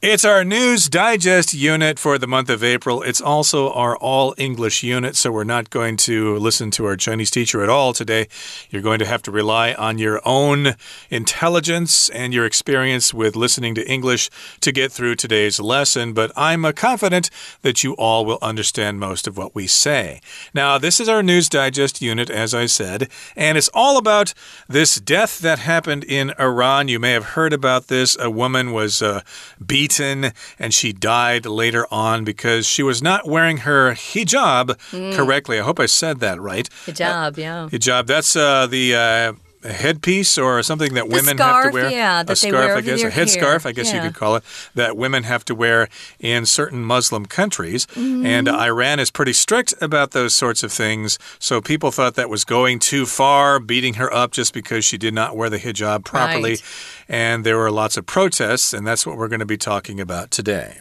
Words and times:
It's 0.00 0.24
our 0.24 0.44
News 0.44 0.88
Digest 0.88 1.52
unit 1.52 1.98
for 1.98 2.18
the 2.18 2.28
month 2.28 2.50
of 2.50 2.62
April. 2.62 3.02
It's 3.02 3.20
also 3.20 3.72
our 3.72 3.96
all 3.96 4.32
English 4.38 4.84
unit, 4.84 5.16
so 5.16 5.32
we're 5.32 5.42
not 5.42 5.70
going 5.70 5.96
to 5.96 6.36
listen 6.36 6.70
to 6.72 6.84
our 6.84 6.94
Chinese 6.94 7.32
teacher 7.32 7.64
at 7.64 7.68
all 7.68 7.92
today. 7.92 8.28
You're 8.70 8.80
going 8.80 9.00
to 9.00 9.06
have 9.06 9.22
to 9.22 9.32
rely 9.32 9.72
on 9.72 9.98
your 9.98 10.20
own 10.24 10.76
intelligence 11.10 12.08
and 12.10 12.32
your 12.32 12.46
experience 12.46 13.12
with 13.12 13.34
listening 13.34 13.74
to 13.74 13.90
English 13.90 14.30
to 14.60 14.70
get 14.70 14.92
through 14.92 15.16
today's 15.16 15.58
lesson, 15.58 16.12
but 16.12 16.30
I'm 16.36 16.62
confident 16.74 17.28
that 17.62 17.82
you 17.82 17.94
all 17.94 18.24
will 18.24 18.38
understand 18.40 19.00
most 19.00 19.26
of 19.26 19.36
what 19.36 19.56
we 19.56 19.66
say. 19.66 20.20
Now, 20.54 20.78
this 20.78 21.00
is 21.00 21.08
our 21.08 21.24
News 21.24 21.48
Digest 21.48 22.00
unit, 22.00 22.30
as 22.30 22.54
I 22.54 22.66
said, 22.66 23.08
and 23.34 23.58
it's 23.58 23.70
all 23.74 23.98
about 23.98 24.32
this 24.68 24.94
death 25.00 25.40
that 25.40 25.58
happened 25.58 26.04
in 26.04 26.34
Iran. 26.38 26.86
You 26.86 27.00
may 27.00 27.14
have 27.14 27.34
heard 27.34 27.52
about 27.52 27.88
this. 27.88 28.16
A 28.20 28.30
woman 28.30 28.70
was 28.70 29.02
uh, 29.02 29.22
beaten 29.66 29.87
beaten 29.88 30.32
and 30.58 30.74
she 30.74 30.92
died 30.92 31.46
later 31.46 31.86
on 31.90 32.24
because 32.24 32.66
she 32.66 32.82
was 32.82 33.02
not 33.02 33.26
wearing 33.26 33.58
her 33.58 33.92
hijab 33.92 34.78
mm. 34.90 35.14
correctly. 35.14 35.58
I 35.58 35.62
hope 35.62 35.80
I 35.80 35.86
said 35.86 36.20
that 36.20 36.40
right. 36.40 36.68
Hijab, 36.86 37.38
uh, 37.38 37.40
yeah. 37.40 37.68
Hijab. 37.70 38.06
That's 38.06 38.36
uh, 38.36 38.66
the. 38.66 38.94
Uh, 38.94 39.32
a 39.68 39.72
headpiece 39.72 40.38
or 40.38 40.62
something 40.62 40.94
that 40.94 41.08
the 41.08 41.14
women 41.14 41.36
scarf, 41.36 41.64
have 41.64 41.72
to 41.72 41.74
wear? 41.74 41.90
Yeah, 41.90 42.24
a 42.26 42.36
scarf, 42.36 42.76
I 42.76 42.80
guess, 42.80 43.02
a 43.02 43.10
headscarf, 43.10 43.66
I 43.66 43.72
guess 43.72 43.88
yeah. 43.88 43.96
you 43.96 44.08
could 44.08 44.18
call 44.18 44.36
it, 44.36 44.44
that 44.74 44.96
women 44.96 45.24
have 45.24 45.44
to 45.46 45.54
wear 45.54 45.88
in 46.18 46.46
certain 46.46 46.82
Muslim 46.82 47.26
countries. 47.26 47.86
Mm 47.94 48.02
-hmm. 48.02 48.26
And 48.26 48.48
Iran 48.48 48.98
is 48.98 49.10
pretty 49.10 49.32
strict 49.32 49.74
about 49.80 50.10
those 50.10 50.34
sorts 50.34 50.62
of 50.64 50.72
things. 50.72 51.18
So 51.38 51.60
people 51.60 51.90
thought 51.90 52.14
that 52.14 52.28
was 52.28 52.44
going 52.44 52.80
too 52.80 53.06
far, 53.06 53.60
beating 53.60 53.94
her 53.94 54.10
up 54.24 54.32
just 54.32 54.52
because 54.52 54.82
she 54.86 54.98
did 54.98 55.14
not 55.14 55.36
wear 55.36 55.50
the 55.50 55.58
hijab 55.58 56.04
properly. 56.04 56.50
Right. 56.50 56.64
And 57.08 57.44
there 57.44 57.56
were 57.56 57.70
lots 57.70 57.96
of 57.96 58.04
protests, 58.04 58.74
and 58.74 58.86
that's 58.86 59.04
what 59.06 59.16
we're 59.16 59.28
going 59.28 59.46
to 59.46 59.54
be 59.56 59.56
talking 59.56 60.00
about 60.00 60.30
today. 60.30 60.80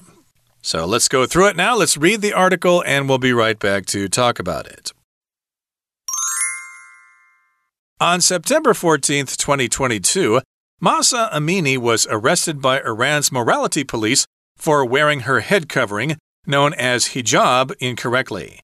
So 0.61 0.85
let's 0.85 1.07
go 1.07 1.25
through 1.25 1.49
it 1.49 1.55
now. 1.55 1.77
Let's 1.77 1.97
read 1.97 2.21
the 2.21 2.33
article, 2.33 2.83
and 2.85 3.07
we'll 3.07 3.19
be 3.19 3.33
right 3.33 3.59
back 3.59 3.85
to 3.85 4.07
talk 4.09 4.39
about 4.39 4.67
it. 4.67 4.91
On 7.99 8.21
September 8.21 8.75
14, 8.75 9.25
2022, 9.25 10.39
Mahsa 10.79 11.31
Amini 11.33 11.79
was 11.79 12.05
arrested 12.11 12.61
by 12.61 12.79
Iran's 12.79 13.31
morality 13.31 13.83
police 13.83 14.27
for 14.55 14.85
wearing 14.85 15.21
her 15.21 15.39
head 15.39 15.67
covering, 15.67 16.15
known 16.45 16.75
as 16.75 17.15
hijab, 17.15 17.73
incorrectly. 17.79 18.59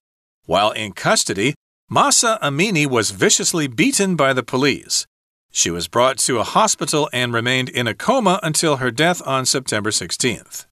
While 0.46 0.70
in 0.70 0.92
custody, 0.92 1.56
Mahsa 1.90 2.38
Amini 2.40 2.86
was 2.86 3.10
viciously 3.10 3.66
beaten 3.66 4.14
by 4.14 4.34
the 4.34 4.44
police. 4.44 5.04
She 5.50 5.68
was 5.68 5.88
brought 5.88 6.18
to 6.18 6.38
a 6.38 6.44
hospital 6.44 7.10
and 7.12 7.32
remained 7.32 7.70
in 7.70 7.88
a 7.88 7.94
coma 7.94 8.38
until 8.40 8.76
her 8.76 8.92
death 8.92 9.20
on 9.26 9.46
September 9.46 9.90
16th. 9.90 10.66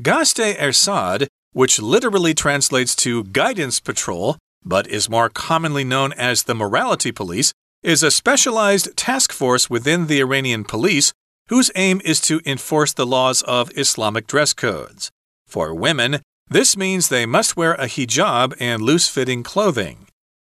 Gasht-e 0.00 0.54
Ershad, 0.54 1.26
which 1.52 1.80
literally 1.80 2.32
translates 2.32 2.94
to 2.94 3.24
guidance 3.24 3.80
patrol, 3.80 4.36
but 4.64 4.86
is 4.86 5.10
more 5.10 5.28
commonly 5.28 5.82
known 5.82 6.12
as 6.12 6.44
the 6.44 6.54
morality 6.54 7.10
police, 7.10 7.52
is 7.82 8.02
a 8.02 8.10
specialized 8.10 8.96
task 8.96 9.32
force 9.32 9.70
within 9.70 10.06
the 10.06 10.20
Iranian 10.20 10.64
police 10.64 11.12
whose 11.48 11.70
aim 11.74 12.00
is 12.04 12.20
to 12.20 12.40
enforce 12.44 12.92
the 12.92 13.06
laws 13.06 13.42
of 13.42 13.70
Islamic 13.76 14.26
dress 14.26 14.52
codes. 14.52 15.10
For 15.46 15.74
women, 15.74 16.20
this 16.48 16.76
means 16.76 17.08
they 17.08 17.26
must 17.26 17.56
wear 17.56 17.74
a 17.74 17.86
hijab 17.86 18.54
and 18.60 18.82
loose 18.82 19.08
fitting 19.08 19.42
clothing. 19.42 20.06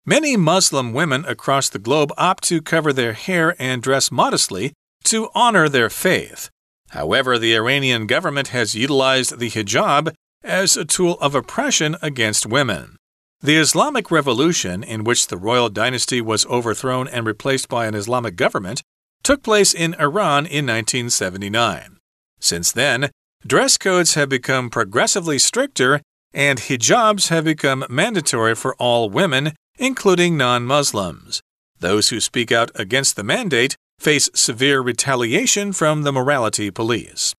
Many 0.04 0.36
Muslim 0.36 0.92
women 0.92 1.24
across 1.24 1.68
the 1.68 1.78
globe 1.80 2.12
opt 2.16 2.44
to 2.44 2.62
cover 2.62 2.92
their 2.92 3.12
hair 3.12 3.56
and 3.58 3.82
dress 3.82 4.12
modestly 4.12 4.72
to 5.04 5.28
honor 5.34 5.68
their 5.68 5.90
faith. 5.90 6.48
However, 6.90 7.38
the 7.38 7.54
Iranian 7.54 8.06
government 8.06 8.48
has 8.48 8.74
utilized 8.74 9.38
the 9.38 9.50
hijab 9.50 10.14
as 10.44 10.76
a 10.76 10.84
tool 10.84 11.18
of 11.20 11.34
oppression 11.34 11.96
against 12.00 12.46
women. 12.46 12.96
The 13.42 13.56
Islamic 13.56 14.10
Revolution, 14.10 14.82
in 14.82 15.04
which 15.04 15.26
the 15.26 15.36
royal 15.36 15.68
dynasty 15.68 16.20
was 16.20 16.46
overthrown 16.46 17.06
and 17.08 17.26
replaced 17.26 17.68
by 17.68 17.86
an 17.86 17.94
Islamic 17.94 18.34
government, 18.34 18.82
took 19.22 19.42
place 19.42 19.74
in 19.74 19.94
Iran 19.94 20.46
in 20.46 20.66
1979. 20.66 21.98
Since 22.40 22.72
then, 22.72 23.10
dress 23.46 23.76
codes 23.76 24.14
have 24.14 24.28
become 24.28 24.70
progressively 24.70 25.38
stricter 25.38 26.00
and 26.32 26.60
hijabs 26.60 27.28
have 27.28 27.44
become 27.44 27.84
mandatory 27.88 28.54
for 28.54 28.74
all 28.76 29.10
women, 29.10 29.52
including 29.78 30.36
non 30.36 30.64
Muslims. 30.64 31.40
Those 31.80 32.08
who 32.10 32.20
speak 32.20 32.52
out 32.52 32.70
against 32.74 33.16
the 33.16 33.24
mandate 33.24 33.76
face 33.98 34.28
severe 34.34 34.80
retaliation 34.80 35.72
from 35.72 36.02
the 36.02 36.12
morality 36.12 36.70
police. 36.70 37.34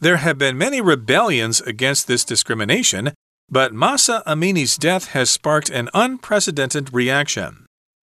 There 0.00 0.16
have 0.16 0.38
been 0.38 0.58
many 0.58 0.80
rebellions 0.80 1.60
against 1.60 2.08
this 2.08 2.24
discrimination, 2.24 3.12
but 3.52 3.74
Mahsa 3.74 4.22
Amini's 4.24 4.78
death 4.78 5.08
has 5.08 5.28
sparked 5.28 5.68
an 5.68 5.90
unprecedented 5.92 6.94
reaction. 6.94 7.66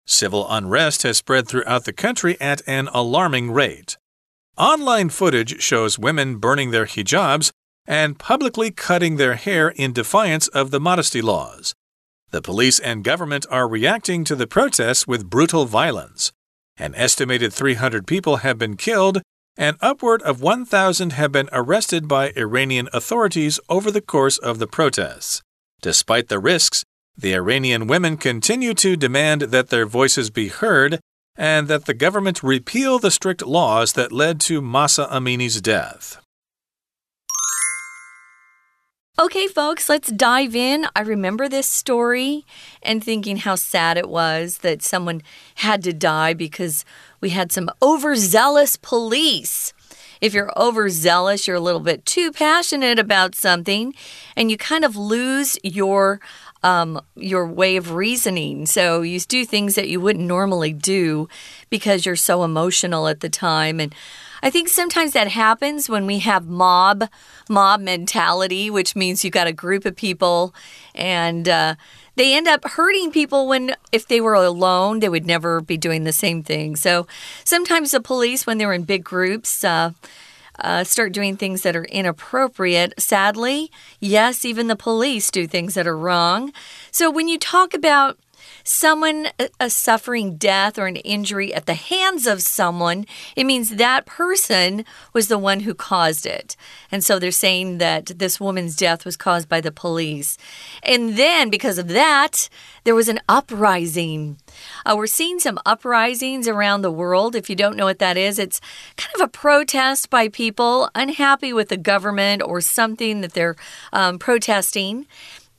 Civil 0.04 0.44
unrest 0.50 1.04
has 1.04 1.19
spread 1.19 1.47
throughout 1.47 1.84
the 1.84 1.93
country 1.93 2.37
at 2.41 2.60
an 2.66 2.88
alarming 2.93 3.53
rate. 3.53 3.97
Online 4.56 5.09
footage 5.09 5.62
shows 5.62 5.97
women 5.97 6.38
burning 6.38 6.72
their 6.72 6.87
hijabs 6.87 7.53
and 7.87 8.19
publicly 8.19 8.72
cutting 8.72 9.15
their 9.15 9.34
hair 9.34 9.69
in 9.69 9.93
defiance 9.93 10.48
of 10.48 10.72
the 10.72 10.81
modesty 10.81 11.22
laws. 11.22 11.72
The 12.32 12.43
police 12.43 12.81
and 12.81 13.04
government 13.04 13.47
are 13.48 13.69
reacting 13.69 14.25
to 14.25 14.34
the 14.34 14.48
protests 14.48 15.06
with 15.06 15.31
brutal 15.31 15.66
violence. 15.66 16.32
An 16.77 16.97
estimated 16.97 17.53
300 17.53 18.09
people 18.09 18.38
have 18.38 18.59
been 18.59 18.77
killed 18.77 19.22
and 19.58 19.76
upward 19.80 20.22
of 20.22 20.41
1,000 20.41 21.12
have 21.12 21.32
been 21.32 21.48
arrested 21.52 22.06
by 22.06 22.32
Iranian 22.36 22.88
authorities 22.92 23.58
over 23.69 23.91
the 23.91 24.00
course 24.00 24.38
of 24.38 24.60
the 24.60 24.69
protests. 24.69 25.42
Despite 25.82 26.28
the 26.28 26.38
risks, 26.38 26.84
the 27.16 27.34
Iranian 27.34 27.88
women 27.88 28.16
continue 28.16 28.72
to 28.74 28.97
demand 28.97 29.42
that 29.42 29.70
their 29.70 29.84
voices 29.84 30.30
be 30.30 30.48
heard 30.48 31.00
and 31.36 31.66
that 31.66 31.86
the 31.86 31.94
government 31.94 32.42
repeal 32.42 33.00
the 33.00 33.10
strict 33.10 33.44
laws 33.44 33.94
that 33.94 34.12
led 34.12 34.41
to 34.42 34.62
Mahsa 34.62 35.08
Amini's 35.10 35.60
death. 35.60 36.18
Okay, 39.20 39.48
folks, 39.48 39.88
let's 39.88 40.12
dive 40.12 40.54
in. 40.54 40.86
I 40.94 41.00
remember 41.00 41.48
this 41.48 41.68
story 41.68 42.46
and 42.84 43.02
thinking 43.02 43.38
how 43.38 43.56
sad 43.56 43.98
it 43.98 44.08
was 44.08 44.58
that 44.58 44.80
someone 44.80 45.24
had 45.56 45.82
to 45.82 45.92
die 45.92 46.34
because 46.34 46.84
we 47.20 47.30
had 47.30 47.50
some 47.50 47.68
overzealous 47.82 48.76
police. 48.76 49.72
If 50.20 50.34
you're 50.34 50.56
overzealous, 50.56 51.48
you're 51.48 51.56
a 51.56 51.60
little 51.60 51.80
bit 51.80 52.06
too 52.06 52.30
passionate 52.30 53.00
about 53.00 53.34
something, 53.34 53.92
and 54.36 54.52
you 54.52 54.56
kind 54.56 54.84
of 54.84 54.94
lose 54.94 55.58
your 55.64 56.20
um, 56.62 57.00
your 57.16 57.46
way 57.46 57.76
of 57.76 57.94
reasoning. 57.94 58.66
So 58.66 59.02
you 59.02 59.18
do 59.18 59.44
things 59.44 59.74
that 59.74 59.88
you 59.88 60.00
wouldn't 60.00 60.26
normally 60.26 60.72
do 60.72 61.28
because 61.70 62.06
you're 62.06 62.14
so 62.14 62.44
emotional 62.44 63.08
at 63.08 63.18
the 63.18 63.28
time. 63.28 63.80
And 63.80 63.92
I 64.43 64.50
think 64.50 64.69
sometimes 64.69 65.12
that 65.12 65.28
happens 65.28 65.88
when 65.88 66.06
we 66.06 66.21
have 66.21 66.47
mob 66.47 67.09
mob 67.49 67.81
mentality, 67.81 68.71
which 68.71 68.94
means 68.94 69.25
you've 69.25 69.32
got 69.32 69.47
a 69.47 69.53
group 69.53 69.84
of 69.84 69.97
people 69.97 70.54
and 70.94 71.49
uh, 71.49 71.75
they 72.16 72.37
end 72.37 72.48
up 72.48 72.65
hurting 72.65 73.12
people 73.12 73.47
when 73.47 73.75
if 73.93 74.06
they 74.06 74.21
were 74.21 74.34
alone 74.34 75.00
they 75.00 75.09
would 75.09 75.27
never 75.27 75.60
be 75.60 75.77
doing 75.77 76.03
the 76.03 76.12
same 76.12 76.43
thing 76.43 76.75
so 76.75 77.06
sometimes 77.44 77.93
the 77.93 78.00
police 78.00 78.44
when 78.44 78.59
they're 78.59 78.72
in 78.72 78.82
big 78.82 79.04
groups 79.04 79.62
uh, 79.62 79.93
uh, 80.60 80.84
start 80.84 81.12
doing 81.12 81.37
things 81.37 81.62
that 81.62 81.77
are 81.77 81.84
inappropriate. 81.84 83.00
Sadly, 83.00 83.71
yes, 84.00 84.44
even 84.44 84.66
the 84.66 84.77
police 84.77 85.31
do 85.31 85.47
things 85.47 85.75
that 85.75 85.87
are 85.87 85.97
wrong. 85.97 86.53
So 86.91 87.10
when 87.10 87.28
you 87.28 87.38
talk 87.38 87.75
about 87.75 88.19
someone 88.68 89.28
suffering 89.68 90.36
death 90.36 90.78
or 90.78 90.86
an 90.86 90.96
injury 90.96 91.54
at 91.54 91.64
the 91.64 91.74
hands 91.74 92.26
of 92.26 92.42
someone, 92.42 93.06
it 93.34 93.44
means 93.44 93.70
that 93.70 94.04
person 94.04 94.84
was 95.15 95.28
the 95.28 95.38
one 95.38 95.60
who 95.60 95.74
caused 95.74 96.26
it. 96.26 96.54
And 96.92 97.03
so 97.03 97.18
they're 97.18 97.30
saying 97.30 97.78
that 97.78 98.18
this 98.18 98.38
woman's 98.38 98.76
death 98.76 99.06
was 99.06 99.16
caused 99.16 99.48
by 99.48 99.62
the 99.62 99.72
police. 99.72 100.36
And 100.82 101.16
then, 101.16 101.48
because 101.48 101.78
of 101.78 101.88
that, 101.88 102.50
there 102.84 102.94
was 102.94 103.09
an 103.09 103.20
uprising. 103.28 104.36
Uh, 104.84 104.94
we're 104.97 105.06
seeing 105.06 105.38
some 105.38 105.59
uprisings 105.64 106.47
around 106.47 106.82
the 106.82 106.91
world. 106.91 107.34
If 107.34 107.48
you 107.48 107.56
don't 107.56 107.76
know 107.76 107.86
what 107.86 108.00
that 108.00 108.18
is, 108.18 108.38
it's 108.38 108.60
kind 108.97 109.14
of 109.14 109.22
a 109.22 109.28
protest 109.28 110.10
by 110.10 110.28
people 110.28 110.91
unhappy 110.94 111.54
with 111.54 111.71
the 111.71 111.76
government 111.78 112.42
or 112.42 112.60
something 112.60 113.22
that 113.22 113.32
they're 113.32 113.56
um, 113.94 114.18
protesting 114.18 115.06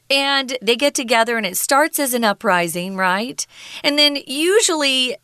and 0.09 0.57
they 0.61 0.75
get 0.75 0.93
together 0.93 1.37
and 1.37 1.45
it 1.45 1.57
starts 1.57 1.99
as 1.99 2.13
an 2.13 2.23
uprising, 2.23 2.95
right? 2.95 3.45
And 3.83 3.97
then 3.97 4.17
usually 4.25 5.15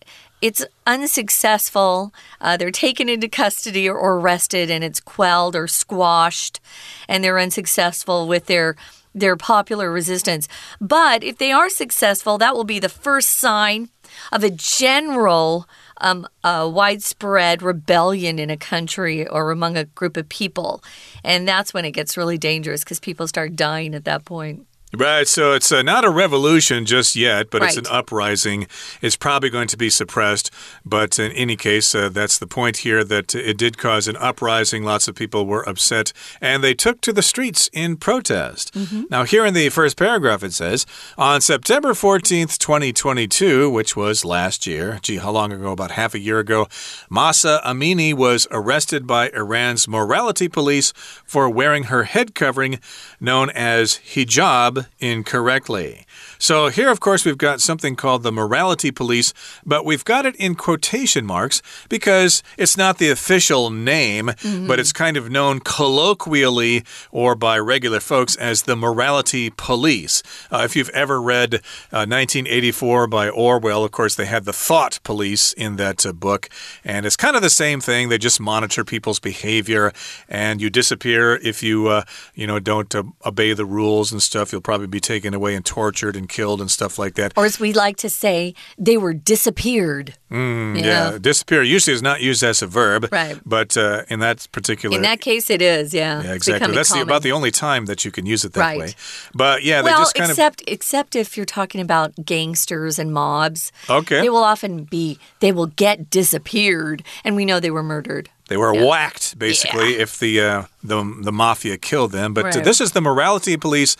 it's 0.41 0.65
unsuccessful. 0.85 2.13
Uh, 2.39 2.57
they're 2.57 2.71
taken 2.71 3.09
into 3.09 3.27
custody 3.27 3.89
or 3.89 4.17
arrested 4.17 4.69
and 4.69 4.83
it's 4.83 4.99
quelled 4.99 5.55
or 5.55 5.67
squashed, 5.67 6.59
and 7.07 7.23
they're 7.23 7.39
unsuccessful 7.39 8.27
with 8.27 8.45
their 8.45 8.75
their 9.17 9.37
popular 9.37 9.89
resistance. 9.89 10.47
But 10.81 11.23
if 11.23 11.37
they 11.37 11.51
are 11.53 11.69
successful, 11.69 12.37
that 12.37 12.53
will 12.53 12.65
be 12.65 12.79
the 12.79 12.89
first 12.89 13.29
sign 13.29 13.89
of 14.31 14.43
a 14.43 14.49
general 14.51 15.67
um, 15.97 16.27
a 16.43 16.67
widespread 16.67 17.61
rebellion 17.61 18.37
in 18.37 18.49
a 18.49 18.57
country 18.57 19.27
or 19.27 19.51
among 19.51 19.77
a 19.77 19.85
group 19.85 20.17
of 20.17 20.27
people. 20.27 20.83
And 21.23 21.47
that's 21.47 21.73
when 21.73 21.85
it 21.85 21.91
gets 21.91 22.17
really 22.17 22.37
dangerous 22.37 22.83
because 22.83 22.99
people 22.99 23.27
start 23.27 23.55
dying 23.55 23.95
at 23.95 24.05
that 24.05 24.25
point. 24.25 24.67
Right, 24.97 25.27
so 25.27 25.51
it's 25.51 25.73
uh, 25.73 25.81
not 25.81 26.05
a 26.05 26.09
revolution 26.09 26.85
just 26.85 27.17
yet, 27.17 27.49
but 27.49 27.61
right. 27.61 27.67
it's 27.67 27.77
an 27.77 27.85
uprising. 27.93 28.67
It's 29.01 29.17
probably 29.17 29.49
going 29.49 29.67
to 29.67 29.77
be 29.77 29.89
suppressed, 29.89 30.51
but 30.85 31.19
in 31.19 31.33
any 31.33 31.57
case, 31.57 31.93
uh, 31.93 32.07
that's 32.07 32.37
the 32.37 32.47
point 32.47 32.77
here 32.77 33.03
that 33.03 33.35
it 33.35 33.57
did 33.57 33.77
cause 33.77 34.07
an 34.07 34.15
uprising. 34.17 34.83
Lots 34.83 35.09
of 35.09 35.15
people 35.15 35.45
were 35.45 35.67
upset, 35.67 36.13
and 36.39 36.63
they 36.63 36.73
took 36.73 37.01
to 37.01 37.11
the 37.11 37.21
streets 37.21 37.69
in 37.73 37.97
protest. 37.97 38.73
Mm 38.73 38.85
-hmm. 38.85 39.03
Now, 39.09 39.25
here 39.25 39.45
in 39.45 39.53
the 39.53 39.69
first 39.69 39.97
paragraph, 39.97 40.43
it 40.43 40.53
says 40.53 40.85
On 41.17 41.41
September 41.41 41.93
14th, 41.93 42.57
2022, 42.57 43.69
which 43.69 43.95
was 43.95 44.23
last 44.23 44.65
year, 44.65 44.99
gee, 45.01 45.17
how 45.17 45.31
long 45.33 45.51
ago? 45.51 45.71
About 45.71 45.91
half 45.91 46.15
a 46.15 46.19
year 46.19 46.39
ago, 46.39 46.67
Mahsa 47.09 47.61
Amini 47.65 48.13
was 48.13 48.47
arrested 48.49 49.05
by 49.05 49.29
Iran's 49.33 49.87
morality 49.87 50.47
police 50.47 50.93
for 51.25 51.53
wearing 51.53 51.85
her 51.85 52.03
head 52.03 52.33
covering 52.33 52.79
known 53.19 53.49
as 53.49 53.99
hijab 54.13 54.84
incorrectly. 54.99 56.05
So 56.45 56.67
here, 56.67 56.91
of 56.91 56.99
course, 56.99 57.25
we've 57.25 57.39
got 57.39 57.59
something 57.59 57.95
called 57.95 58.21
the 58.21 58.31
morality 58.31 58.91
police, 58.91 59.33
but 59.65 59.83
we've 59.83 60.05
got 60.05 60.27
it 60.27 60.35
in 60.35 60.53
quotation 60.53 61.25
marks 61.25 61.59
because 61.89 62.43
it's 62.55 62.77
not 62.77 62.99
the 62.99 63.09
official 63.09 63.71
name, 63.71 64.27
mm 64.27 64.35
-hmm. 64.35 64.67
but 64.67 64.79
it's 64.79 64.93
kind 64.93 65.17
of 65.17 65.27
known 65.27 65.59
colloquially 65.59 66.83
or 67.09 67.35
by 67.35 67.57
regular 67.57 67.99
folks 67.99 68.35
as 68.35 68.61
the 68.61 68.75
morality 68.75 69.49
police. 69.49 70.21
Uh, 70.51 70.61
if 70.63 70.75
you've 70.75 70.93
ever 70.93 71.19
read 71.19 71.53
uh, 71.91 72.05
1984 72.05 73.07
by 73.07 73.27
Orwell, 73.27 73.83
of 73.83 73.89
course, 73.89 74.15
they 74.15 74.27
had 74.27 74.45
the 74.45 74.57
thought 74.67 74.99
police 75.03 75.51
in 75.57 75.77
that 75.77 76.05
uh, 76.05 76.13
book, 76.13 76.47
and 76.83 77.05
it's 77.05 77.17
kind 77.17 77.35
of 77.35 77.41
the 77.41 77.55
same 77.63 77.81
thing. 77.81 78.09
They 78.09 78.19
just 78.19 78.39
monitor 78.39 78.83
people's 78.83 79.19
behavior, 79.19 79.91
and 80.29 80.61
you 80.61 80.69
disappear 80.69 81.39
if 81.41 81.63
you, 81.63 81.89
uh, 81.89 82.01
you 82.35 82.45
know, 82.45 82.59
don't 82.59 82.93
uh, 82.95 83.03
obey 83.23 83.55
the 83.55 83.65
rules 83.65 84.11
and 84.11 84.21
stuff. 84.21 84.51
You'll 84.51 84.69
probably 84.71 84.87
be 84.99 85.15
taken 85.15 85.33
away 85.33 85.55
and 85.55 85.65
tortured 85.65 86.15
and 86.15 86.34
killed 86.35 86.59
and 86.61 86.69
stuff 86.69 86.99
like 86.99 87.15
that. 87.15 87.33
Or 87.37 87.45
as 87.45 87.59
we 87.59 87.71
like 87.71 87.97
to 87.97 88.09
say, 88.09 88.53
they 88.77 88.97
were 88.97 89.13
disappeared. 89.13 90.15
Mm, 90.29 90.83
yeah, 90.83 91.17
disappear 91.19 91.63
usually 91.63 91.95
is 91.95 92.01
not 92.01 92.21
used 92.21 92.43
as 92.43 92.61
a 92.61 92.67
verb, 92.67 93.07
right? 93.11 93.39
But 93.45 93.77
uh, 93.77 94.03
in 94.09 94.19
that 94.19 94.47
particular, 94.51 94.95
in 94.95 95.01
that 95.03 95.21
case, 95.21 95.49
it 95.49 95.61
is. 95.61 95.93
Yeah, 95.93 96.23
yeah, 96.23 96.33
exactly. 96.33 96.75
That's 96.75 96.93
the, 96.93 97.01
about 97.01 97.21
the 97.23 97.31
only 97.31 97.51
time 97.51 97.85
that 97.85 98.03
you 98.03 98.11
can 98.11 98.25
use 98.25 98.43
it 98.43 98.53
that 98.53 98.61
right. 98.61 98.79
way. 98.79 98.93
But 99.33 99.63
yeah, 99.63 99.81
well, 99.81 99.97
they 99.97 100.01
just 100.01 100.15
kind 100.15 100.29
except 100.29 100.61
of 100.61 100.67
except 100.67 101.15
if 101.15 101.37
you're 101.37 101.45
talking 101.45 101.79
about 101.79 102.13
gangsters 102.25 102.99
and 102.99 103.13
mobs. 103.13 103.71
Okay, 103.89 104.21
they 104.21 104.29
will 104.29 104.43
often 104.43 104.83
be 104.83 105.17
they 105.39 105.51
will 105.51 105.67
get 105.67 106.09
disappeared, 106.09 107.03
and 107.23 107.35
we 107.35 107.45
know 107.45 107.59
they 107.59 107.71
were 107.71 107.83
murdered. 107.83 108.29
They 108.47 108.57
were 108.57 108.75
yeah. 108.75 108.85
whacked, 108.85 109.39
basically, 109.39 109.95
yeah. 109.95 110.01
if 110.03 110.19
the 110.19 110.41
uh, 110.41 110.63
the 110.83 111.03
the 111.23 111.31
mafia 111.31 111.77
killed 111.77 112.11
them. 112.11 112.33
But 112.33 112.45
right. 112.45 112.57
uh, 112.57 112.61
this 112.61 112.79
is 112.79 112.91
the 112.91 113.01
morality 113.01 113.57
police, 113.57 113.97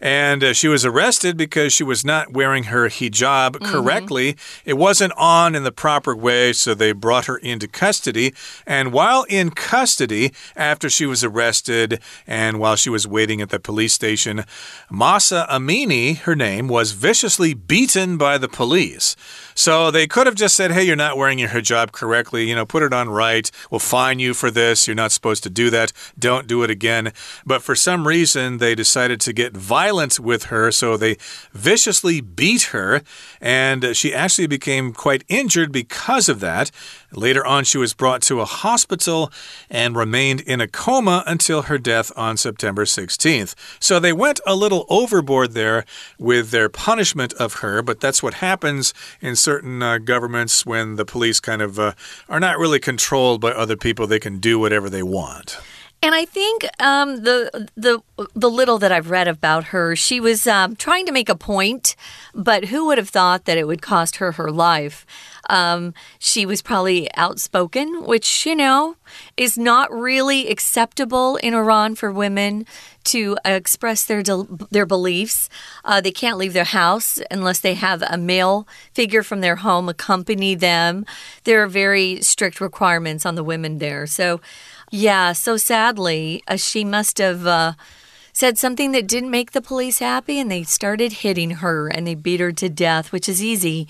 and 0.00 0.44
uh, 0.44 0.52
she 0.52 0.68
was 0.68 0.84
arrested 0.84 1.36
because 1.36 1.72
she 1.72 1.82
was 1.82 2.04
not 2.04 2.32
wearing 2.32 2.64
her 2.64 2.88
hijab 2.88 3.60
correctly. 3.64 4.32
Mm 4.32 4.36
-hmm. 4.36 4.70
It 4.70 4.76
wasn't 4.76 5.12
on 5.16 5.54
in 5.54 5.64
the 5.64 5.72
proper 5.72 6.14
way, 6.16 6.52
so 6.52 6.74
they 6.74 6.92
brought 6.92 7.26
her 7.26 7.38
into 7.38 7.66
custody. 7.66 8.32
And 8.66 8.92
while 8.92 9.24
in 9.28 9.50
custody, 9.50 10.32
after 10.54 10.90
she 10.90 11.06
was 11.06 11.24
arrested, 11.24 12.00
and 12.26 12.58
while 12.58 12.76
she 12.76 12.90
was 12.90 13.06
waiting 13.06 13.42
at 13.42 13.50
the 13.50 13.58
police 13.58 13.94
station, 13.94 14.44
Mahsa 14.90 15.46
Amini, 15.50 16.18
her 16.18 16.36
name, 16.36 16.68
was 16.68 16.92
viciously 16.92 17.54
beaten 17.54 18.16
by 18.16 18.38
the 18.38 18.48
police. 18.48 19.16
So 19.54 19.90
they 19.90 20.06
could 20.06 20.26
have 20.26 20.36
just 20.36 20.54
said, 20.54 20.70
hey, 20.70 20.84
you're 20.84 21.04
not 21.08 21.16
wearing 21.16 21.40
your 21.40 21.48
hijab 21.48 21.90
correctly. 21.90 22.48
You 22.48 22.54
know, 22.54 22.64
put 22.64 22.84
it 22.84 22.92
on 22.92 23.08
right. 23.08 23.50
We'll 23.70 23.87
fine 23.88 24.18
you 24.18 24.34
for 24.34 24.50
this. 24.50 24.86
You're 24.86 24.94
not 24.94 25.12
supposed 25.12 25.42
to 25.44 25.50
do 25.50 25.70
that. 25.70 25.92
Don't 26.18 26.46
do 26.46 26.62
it 26.62 26.70
again. 26.70 27.12
But 27.46 27.62
for 27.62 27.74
some 27.74 28.06
reason, 28.06 28.58
they 28.58 28.74
decided 28.74 29.20
to 29.22 29.32
get 29.32 29.56
violent 29.56 30.20
with 30.20 30.44
her. 30.44 30.70
So 30.70 30.96
they 30.96 31.16
viciously 31.52 32.20
beat 32.20 32.64
her. 32.74 33.02
And 33.40 33.96
she 33.96 34.14
actually 34.14 34.46
became 34.46 34.92
quite 34.92 35.24
injured 35.28 35.72
because 35.72 36.28
of 36.28 36.40
that. 36.40 36.70
Later 37.12 37.44
on, 37.46 37.64
she 37.64 37.78
was 37.78 37.94
brought 37.94 38.20
to 38.22 38.40
a 38.42 38.44
hospital 38.44 39.32
and 39.70 39.96
remained 39.96 40.42
in 40.42 40.60
a 40.60 40.68
coma 40.68 41.24
until 41.26 41.62
her 41.62 41.78
death 41.78 42.12
on 42.16 42.36
September 42.36 42.84
16th. 42.84 43.54
So 43.80 43.98
they 43.98 44.12
went 44.12 44.40
a 44.46 44.54
little 44.54 44.84
overboard 44.90 45.52
there 45.52 45.86
with 46.18 46.50
their 46.50 46.68
punishment 46.68 47.32
of 47.34 47.54
her, 47.54 47.80
but 47.80 48.00
that's 48.00 48.22
what 48.22 48.34
happens 48.34 48.92
in 49.22 49.36
certain 49.36 49.82
uh, 49.82 49.96
governments 49.96 50.66
when 50.66 50.96
the 50.96 51.06
police 51.06 51.40
kind 51.40 51.62
of 51.62 51.78
uh, 51.78 51.92
are 52.28 52.40
not 52.40 52.58
really 52.58 52.78
controlled 52.78 53.40
by 53.40 53.52
other 53.52 53.76
people. 53.80 54.06
They 54.06 54.20
can 54.20 54.38
do 54.38 54.58
whatever 54.58 54.90
they 54.90 55.02
want. 55.02 55.58
And 56.00 56.14
I 56.14 56.24
think 56.24 56.64
um, 56.80 57.24
the 57.24 57.68
the 57.76 58.00
the 58.34 58.50
little 58.50 58.78
that 58.78 58.92
I've 58.92 59.10
read 59.10 59.26
about 59.26 59.64
her, 59.64 59.96
she 59.96 60.20
was 60.20 60.46
um, 60.46 60.76
trying 60.76 61.06
to 61.06 61.12
make 61.12 61.28
a 61.28 61.34
point, 61.34 61.96
but 62.34 62.66
who 62.66 62.86
would 62.86 62.98
have 62.98 63.08
thought 63.08 63.46
that 63.46 63.58
it 63.58 63.66
would 63.66 63.82
cost 63.82 64.16
her 64.16 64.32
her 64.32 64.52
life? 64.52 65.04
Um, 65.50 65.94
she 66.18 66.46
was 66.46 66.62
probably 66.62 67.12
outspoken, 67.14 68.04
which 68.04 68.46
you 68.46 68.54
know 68.54 68.96
is 69.36 69.58
not 69.58 69.90
really 69.90 70.48
acceptable 70.48 71.36
in 71.36 71.52
Iran 71.52 71.96
for 71.96 72.12
women 72.12 72.64
to 73.04 73.36
express 73.44 74.04
their 74.04 74.22
their 74.70 74.86
beliefs. 74.86 75.48
Uh, 75.84 76.00
they 76.00 76.12
can't 76.12 76.38
leave 76.38 76.52
their 76.52 76.64
house 76.64 77.18
unless 77.28 77.58
they 77.58 77.74
have 77.74 78.02
a 78.02 78.16
male 78.16 78.68
figure 78.92 79.24
from 79.24 79.40
their 79.40 79.56
home 79.56 79.88
accompany 79.88 80.54
them. 80.54 81.04
There 81.42 81.60
are 81.64 81.66
very 81.66 82.22
strict 82.22 82.60
requirements 82.60 83.26
on 83.26 83.34
the 83.34 83.42
women 83.42 83.78
there, 83.78 84.06
so. 84.06 84.40
Yeah, 84.90 85.32
so 85.32 85.56
sadly, 85.56 86.42
uh, 86.48 86.56
she 86.56 86.84
must 86.84 87.18
have 87.18 87.46
uh, 87.46 87.72
said 88.32 88.58
something 88.58 88.92
that 88.92 89.06
didn't 89.06 89.30
make 89.30 89.52
the 89.52 89.60
police 89.60 89.98
happy, 89.98 90.38
and 90.38 90.50
they 90.50 90.62
started 90.62 91.12
hitting 91.12 91.50
her 91.50 91.88
and 91.88 92.06
they 92.06 92.14
beat 92.14 92.40
her 92.40 92.52
to 92.52 92.68
death, 92.68 93.12
which 93.12 93.28
is 93.28 93.42
easy 93.42 93.88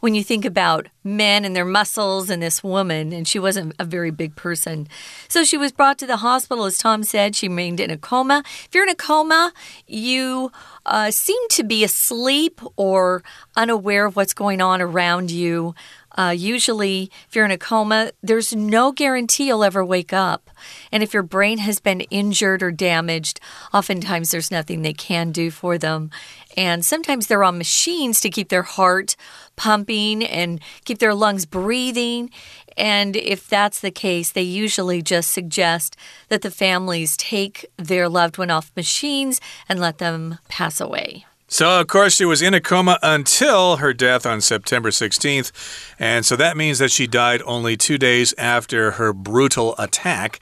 when 0.00 0.14
you 0.14 0.24
think 0.24 0.44
about 0.44 0.88
men 1.04 1.44
and 1.44 1.54
their 1.54 1.64
muscles 1.64 2.30
and 2.30 2.42
this 2.42 2.64
woman, 2.64 3.12
and 3.12 3.28
she 3.28 3.38
wasn't 3.38 3.74
a 3.78 3.84
very 3.84 4.10
big 4.10 4.34
person. 4.34 4.88
So 5.28 5.44
she 5.44 5.56
was 5.56 5.72
brought 5.72 5.98
to 5.98 6.06
the 6.06 6.18
hospital, 6.18 6.64
as 6.64 6.78
Tom 6.78 7.04
said. 7.04 7.36
She 7.36 7.48
remained 7.48 7.80
in 7.80 7.90
a 7.90 7.98
coma. 7.98 8.42
If 8.64 8.70
you're 8.74 8.84
in 8.84 8.90
a 8.90 8.94
coma, 8.94 9.52
you 9.86 10.50
uh, 10.86 11.10
seem 11.10 11.40
to 11.50 11.62
be 11.62 11.84
asleep 11.84 12.60
or 12.76 13.22
unaware 13.56 14.06
of 14.06 14.16
what's 14.16 14.34
going 14.34 14.60
on 14.60 14.80
around 14.80 15.30
you. 15.30 15.74
Uh, 16.16 16.34
usually, 16.36 17.10
if 17.28 17.36
you're 17.36 17.44
in 17.44 17.50
a 17.50 17.58
coma, 17.58 18.12
there's 18.22 18.54
no 18.54 18.92
guarantee 18.92 19.46
you'll 19.46 19.64
ever 19.64 19.84
wake 19.84 20.12
up. 20.12 20.50
And 20.90 21.02
if 21.02 21.14
your 21.14 21.22
brain 21.22 21.58
has 21.58 21.80
been 21.80 22.00
injured 22.02 22.62
or 22.62 22.72
damaged, 22.72 23.40
oftentimes 23.72 24.30
there's 24.30 24.50
nothing 24.50 24.82
they 24.82 24.92
can 24.92 25.30
do 25.30 25.50
for 25.50 25.78
them. 25.78 26.10
And 26.56 26.84
sometimes 26.84 27.26
they're 27.26 27.44
on 27.44 27.58
machines 27.58 28.20
to 28.20 28.30
keep 28.30 28.48
their 28.48 28.62
heart 28.62 29.16
pumping 29.56 30.24
and 30.24 30.60
keep 30.84 30.98
their 30.98 31.14
lungs 31.14 31.46
breathing. 31.46 32.30
And 32.76 33.14
if 33.14 33.48
that's 33.48 33.80
the 33.80 33.90
case, 33.90 34.30
they 34.32 34.42
usually 34.42 35.02
just 35.02 35.32
suggest 35.32 35.96
that 36.28 36.42
the 36.42 36.50
families 36.50 37.16
take 37.16 37.66
their 37.76 38.08
loved 38.08 38.38
one 38.38 38.50
off 38.50 38.72
machines 38.76 39.40
and 39.68 39.78
let 39.78 39.98
them 39.98 40.38
pass 40.48 40.80
away. 40.80 41.24
So, 41.52 41.80
of 41.80 41.88
course, 41.88 42.14
she 42.14 42.24
was 42.24 42.42
in 42.42 42.54
a 42.54 42.60
coma 42.60 42.96
until 43.02 43.78
her 43.78 43.92
death 43.92 44.24
on 44.24 44.40
September 44.40 44.90
16th. 44.90 45.50
And 45.98 46.24
so 46.24 46.36
that 46.36 46.56
means 46.56 46.78
that 46.78 46.92
she 46.92 47.08
died 47.08 47.42
only 47.44 47.76
two 47.76 47.98
days 47.98 48.32
after 48.38 48.92
her 48.92 49.12
brutal 49.12 49.74
attack. 49.76 50.38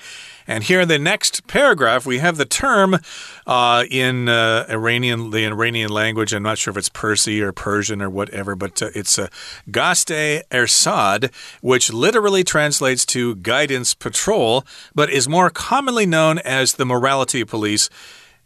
And 0.46 0.64
here 0.64 0.82
in 0.82 0.88
the 0.88 0.98
next 0.98 1.46
paragraph, 1.46 2.04
we 2.04 2.18
have 2.18 2.36
the 2.36 2.44
term 2.44 2.98
uh, 3.46 3.84
in 3.90 4.28
uh, 4.28 4.66
Iranian, 4.68 5.30
the 5.30 5.46
Iranian 5.46 5.90
language. 5.90 6.34
I'm 6.34 6.42
not 6.42 6.58
sure 6.58 6.72
if 6.72 6.76
it's 6.76 6.90
Persi 6.90 7.40
or 7.40 7.52
Persian 7.52 8.02
or 8.02 8.10
whatever, 8.10 8.54
but 8.54 8.82
uh, 8.82 8.90
it's 8.94 9.16
a 9.16 9.30
Gasht-e 9.70 10.42
Ershad, 10.50 11.34
which 11.62 11.90
literally 11.90 12.44
translates 12.44 13.06
to 13.06 13.36
guidance 13.36 13.94
patrol, 13.94 14.66
but 14.94 15.08
is 15.08 15.26
more 15.26 15.48
commonly 15.48 16.04
known 16.04 16.38
as 16.40 16.74
the 16.74 16.84
morality 16.84 17.44
police. 17.44 17.88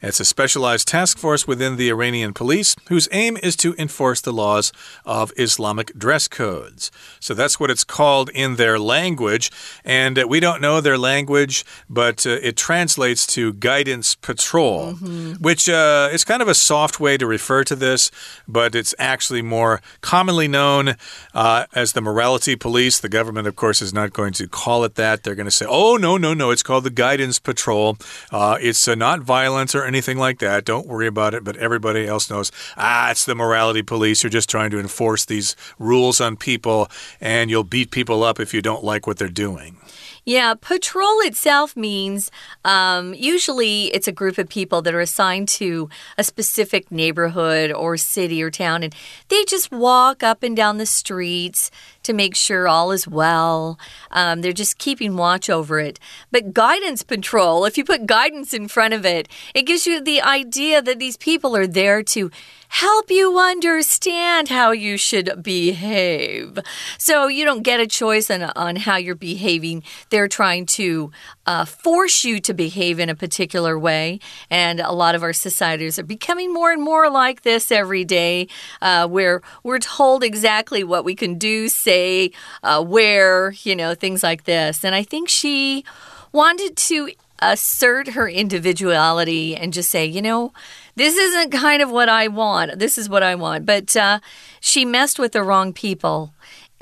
It's 0.03 0.19
a 0.19 0.25
specialized 0.25 0.89
task 0.89 1.17
force 1.17 1.47
within 1.47 1.77
the 1.77 1.89
Iranian 1.89 2.33
police 2.33 2.75
whose 2.89 3.09
aim 3.13 3.37
is 3.41 3.55
to 3.57 3.75
enforce 3.79 4.21
the 4.21 4.33
laws 4.33 4.73
of 5.07 5.33
Islamic 5.37 5.97
dress 5.97 6.27
codes. 6.27 6.91
So 7.21 7.35
that's 7.35 7.61
what 7.61 7.71
it's 7.71 7.85
called 7.85 8.29
in 8.31 8.57
their 8.57 8.81
language. 8.81 9.53
And 9.85 10.19
uh, 10.19 10.27
we 10.29 10.41
don't 10.41 10.61
know 10.61 10.81
their 10.81 10.99
language, 10.99 11.65
but 11.89 12.27
uh, 12.27 12.31
it 12.43 12.57
translates 12.57 13.27
to 13.29 13.53
guidance 13.53 14.17
patrol, 14.17 14.73
Mm 14.93 14.99
-hmm. 14.99 15.37
which 15.41 15.69
uh, 15.69 16.15
is 16.15 16.25
kind 16.25 16.43
of 16.43 16.49
a 16.49 16.55
soft 16.55 16.99
way 16.99 17.17
to 17.17 17.27
refer 17.27 17.63
to 17.65 17.77
this, 17.77 18.11
but 18.47 18.75
it's 18.75 18.95
actually 18.99 19.43
more 19.43 19.81
commonly 20.01 20.49
known 20.49 20.89
uh, 21.35 21.65
as 21.73 21.93
the 21.93 22.01
morality 22.01 22.57
police. 22.57 23.01
The 23.01 23.17
government, 23.19 23.47
of 23.49 23.55
course, 23.55 23.85
is 23.85 23.93
not 23.93 24.13
going 24.13 24.35
to 24.35 24.45
call 24.49 24.85
it 24.85 24.95
that. 24.95 25.23
They're 25.23 25.41
going 25.43 25.51
to 25.51 25.57
say, 25.61 25.67
oh, 25.69 25.97
no, 25.97 26.17
no, 26.17 26.35
no, 26.35 26.53
it's 26.53 26.63
called 26.63 26.85
the 26.85 27.03
guidance 27.05 27.41
patrol. 27.41 27.97
Uh, 28.33 28.57
it's 28.61 28.89
uh, 28.89 28.95
not 28.95 29.21
violent 29.27 29.75
or 29.75 29.92
anything 29.93 30.19
like 30.19 30.39
that. 30.41 30.65
Don't 30.65 30.87
worry 30.87 31.07
about 31.07 31.35
it. 31.35 31.45
But 31.45 31.57
everybody 31.57 32.07
else 32.07 32.31
knows, 32.31 32.51
ah, 32.77 33.11
it's 33.11 33.25
the 33.25 33.35
morality 33.35 33.83
police. 33.83 34.23
You're 34.23 34.31
just 34.31 34.51
trying 34.51 34.71
to 34.71 34.81
enforce 34.81 35.25
these 35.25 35.55
rules 35.79 36.21
on 36.21 36.37
people, 36.37 36.89
and 37.21 37.51
you'll 37.51 37.65
beat 37.65 37.91
people 37.91 38.23
up 38.23 38.41
if 38.41 38.55
you 38.55 38.63
don't 38.63 38.85
like 38.85 39.07
what 39.07 39.19
they're 39.19 39.29
doing. 39.29 39.77
Yeah, 40.25 40.55
patrol 40.55 41.19
itself 41.23 41.77
means 41.77 42.31
um, 42.65 43.13
usually 43.13 43.87
it's 43.87 44.07
a 44.07 44.13
group 44.13 44.39
of 44.39 44.49
people 44.49 44.81
that 44.83 44.95
are 44.95 45.01
assigned 45.01 45.49
to 45.49 45.89
a 46.17 46.23
specific 46.23 46.93
neighborhood 46.93 47.73
or 47.73 47.97
city 47.97 48.41
or 48.41 48.49
town, 48.49 48.85
and 48.85 48.95
they 49.29 49.45
just 49.45 49.73
walk 49.73 50.23
up 50.23 50.45
and 50.45 50.57
down 50.57 50.79
the 50.79 50.87
streets 50.87 51.73
to 52.05 52.13
make 52.13 52.37
sure 52.37 52.69
all 52.69 52.93
is 52.93 53.09
well. 53.09 53.81
Um, 54.13 54.43
they're 54.43 54.53
just 54.53 54.79
keeping 54.79 55.17
watch 55.17 55.51
over 55.51 55.81
it. 55.81 55.99
But 56.31 56.55
guidance 56.55 57.03
patrol, 57.03 57.65
if 57.65 57.77
you 57.77 57.85
put 57.85 58.07
guidance 58.07 58.55
in 58.55 58.69
front 58.69 58.95
of 58.95 59.05
it, 59.05 59.29
it 59.55 59.63
gives 59.63 59.87
you 59.89 60.01
the 60.01 60.23
idea 60.23 60.81
that 60.83 61.01
these 61.01 61.17
people 61.17 61.57
are 61.57 61.67
there 61.67 62.03
to 62.05 62.31
help 62.73 63.11
you 63.11 63.39
understand 63.39 64.49
how 64.49 64.71
you 64.71 64.97
should 64.97 65.43
behave. 65.43 66.59
So 66.97 67.27
you 67.27 67.45
don't 67.45 67.63
get 67.63 67.81
a 67.81 67.87
choice 67.87 68.31
on, 68.31 68.45
on 68.57 68.77
how 68.77 68.97
you're 68.97 69.15
behaving. 69.15 69.83
They're 70.09 70.27
trying 70.27 70.65
to 70.67 71.13
uh, 71.45 71.67
force 71.67 72.25
you 72.25 72.41
to 72.41 72.55
behave 72.55 72.99
in 72.99 73.11
a 73.11 73.15
particular 73.15 73.79
way. 73.79 74.21
And 74.49 74.81
a 74.81 74.93
lot 74.93 75.15
of 75.15 75.23
our 75.23 75.35
societies 75.35 75.99
are 75.99 76.03
becoming 76.03 76.51
more 76.51 76.73
and 76.73 76.83
more 76.83 77.11
like 77.11 77.43
this 77.43 77.71
every 77.71 78.07
day, 78.07 78.49
uh, 78.81 79.07
where 79.07 79.43
we're 79.63 79.79
told 79.79 80.25
exactly 80.25 80.83
what 80.83 81.05
we 81.05 81.15
can 81.15 81.37
do, 81.37 81.69
say, 81.69 82.31
uh, 82.63 82.83
where, 82.83 83.53
you 83.65 83.77
know, 83.77 83.95
things 83.95 84.23
like 84.23 84.45
this. 84.45 84.83
And 84.83 84.95
I 84.95 85.03
think 85.03 85.29
she 85.29 85.85
wanted 86.33 86.77
to 86.77 87.11
assert 87.43 88.09
her 88.09 88.29
individuality 88.29 89.57
and 89.57 89.73
just 89.73 89.91
say, 89.91 90.07
you 90.07 90.23
know, 90.23 90.53
this 90.95 91.17
isn't 91.17 91.51
kind 91.51 91.83
of 91.83 91.91
what 91.91 92.09
I 92.09 92.29
want. 92.29 92.79
This 92.79 92.99
is 92.99 93.09
what 93.09 93.23
I 93.23 93.35
want. 93.35 93.67
But 93.67 93.97
uh, 93.97 94.21
she 94.61 94.85
messed 94.85 95.19
with 95.19 95.33
the 95.33 95.43
wrong 95.43 95.73
people 95.73 96.33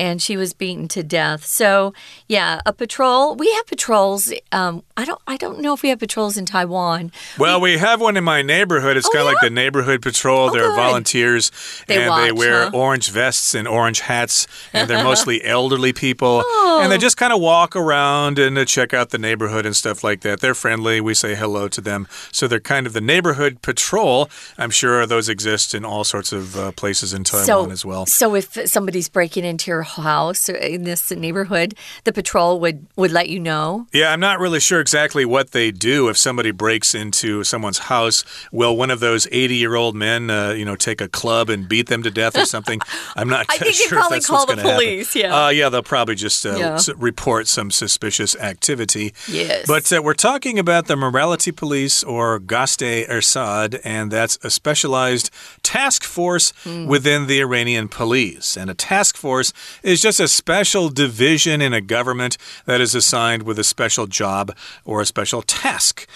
and 0.00 0.22
she 0.22 0.38
was 0.38 0.54
beaten 0.54 0.88
to 0.88 1.02
death. 1.02 1.44
So, 1.44 1.92
yeah, 2.26 2.62
a 2.64 2.72
patrol. 2.72 3.36
We 3.36 3.52
have 3.52 3.66
patrols. 3.66 4.32
Um, 4.50 4.82
I 4.96 5.04
don't. 5.04 5.20
I 5.26 5.36
don't 5.36 5.60
know 5.60 5.74
if 5.74 5.82
we 5.82 5.90
have 5.90 5.98
patrols 5.98 6.38
in 6.38 6.46
Taiwan. 6.46 7.12
Well, 7.38 7.60
we, 7.60 7.72
we 7.72 7.78
have 7.78 8.00
one 8.00 8.16
in 8.16 8.24
my 8.24 8.40
neighborhood. 8.40 8.96
It's 8.96 9.06
oh, 9.06 9.12
kind 9.12 9.20
of 9.20 9.26
yeah? 9.26 9.32
like 9.32 9.42
the 9.42 9.50
neighborhood 9.50 10.00
patrol. 10.00 10.48
Oh, 10.48 10.52
they're 10.52 10.74
volunteers, 10.74 11.52
they 11.86 11.98
and 11.98 12.08
watch, 12.08 12.24
they 12.24 12.32
wear 12.32 12.70
huh? 12.70 12.70
orange 12.72 13.10
vests 13.10 13.54
and 13.54 13.68
orange 13.68 14.00
hats, 14.00 14.46
and 14.72 14.88
they're 14.88 15.04
mostly 15.04 15.44
elderly 15.44 15.92
people, 15.92 16.42
oh. 16.42 16.80
and 16.82 16.90
they 16.90 16.96
just 16.96 17.18
kind 17.18 17.34
of 17.34 17.40
walk 17.40 17.76
around 17.76 18.38
and 18.38 18.56
uh, 18.56 18.64
check 18.64 18.94
out 18.94 19.10
the 19.10 19.18
neighborhood 19.18 19.66
and 19.66 19.76
stuff 19.76 20.02
like 20.02 20.22
that. 20.22 20.40
They're 20.40 20.54
friendly. 20.54 21.02
We 21.02 21.12
say 21.12 21.34
hello 21.34 21.68
to 21.68 21.80
them, 21.82 22.08
so 22.32 22.48
they're 22.48 22.58
kind 22.58 22.86
of 22.86 22.94
the 22.94 23.02
neighborhood 23.02 23.60
patrol. 23.60 24.30
I'm 24.56 24.70
sure 24.70 25.04
those 25.04 25.28
exist 25.28 25.74
in 25.74 25.84
all 25.84 26.04
sorts 26.04 26.32
of 26.32 26.56
uh, 26.56 26.72
places 26.72 27.12
in 27.12 27.24
Taiwan 27.24 27.44
so, 27.44 27.70
as 27.70 27.84
well. 27.84 28.06
So 28.06 28.34
if 28.34 28.66
somebody's 28.66 29.10
breaking 29.10 29.44
into 29.44 29.70
your 29.70 29.82
house 29.90 30.48
in 30.48 30.84
this 30.84 31.10
neighborhood, 31.10 31.74
the 32.04 32.12
patrol 32.12 32.60
would 32.60 32.86
would 32.96 33.10
let 33.12 33.28
you 33.28 33.38
know. 33.40 33.86
Yeah, 33.92 34.12
I'm 34.12 34.20
not 34.20 34.38
really 34.40 34.60
sure 34.60 34.80
exactly 34.80 35.24
what 35.24 35.50
they 35.52 35.70
do 35.70 36.08
if 36.08 36.16
somebody 36.16 36.50
breaks 36.50 36.94
into 36.94 37.44
someone's 37.44 37.78
house. 37.78 38.24
Will 38.52 38.76
one 38.76 38.90
of 38.90 39.00
those 39.00 39.26
80 39.30 39.56
year 39.56 39.74
old 39.74 39.94
men, 39.96 40.30
uh, 40.30 40.50
you 40.50 40.64
know, 40.64 40.76
take 40.76 41.00
a 41.00 41.08
club 41.08 41.50
and 41.50 41.68
beat 41.68 41.88
them 41.88 42.02
to 42.02 42.10
death 42.10 42.36
or 42.36 42.44
something? 42.46 42.80
I'm 43.16 43.28
not 43.28 43.46
I 43.48 43.58
think 43.58 43.74
sure 43.74 43.88
they'd 43.88 43.96
probably 43.96 44.20
call 44.20 44.46
the 44.46 44.56
police. 44.56 45.14
Happen. 45.14 45.30
Yeah, 45.30 45.44
uh, 45.46 45.48
yeah, 45.50 45.68
they'll 45.68 45.82
probably 45.82 46.14
just 46.14 46.44
uh, 46.46 46.56
Yeah. 46.56 46.78
report 46.96 47.48
some 47.48 47.70
suspicious 47.70 48.36
activity. 48.36 49.12
Yes. 49.28 49.66
But 49.66 49.92
uh, 49.92 50.00
we're 50.02 50.14
talking 50.14 50.58
about 50.58 50.86
the 50.86 50.96
morality 50.96 51.52
police 51.52 52.02
or 52.04 52.38
Gasht-e 52.40 53.06
Ershad, 53.08 53.80
and 53.84 54.10
that's 54.10 54.38
a 54.42 54.50
specialized 54.50 55.30
task 55.62 56.04
force 56.04 56.52
Hmm. 56.64 56.86
within 56.86 57.26
the 57.26 57.40
Iranian 57.40 57.88
police. 57.88 58.56
And 58.56 58.70
a 58.70 58.74
task 58.74 59.16
force 59.16 59.52
is 59.82 60.00
just 60.00 60.20
a 60.20 60.28
special 60.28 60.88
division 60.88 61.60
in 61.60 61.72
a 61.72 61.80
government 61.80 62.36
that 62.66 62.80
is 62.80 62.94
assigned 62.94 63.42
with 63.42 63.58
a 63.58 63.64
special 63.64 64.06
job 64.06 64.54
or 64.84 65.00
a 65.00 65.06
special 65.06 65.42
task. 65.42 66.06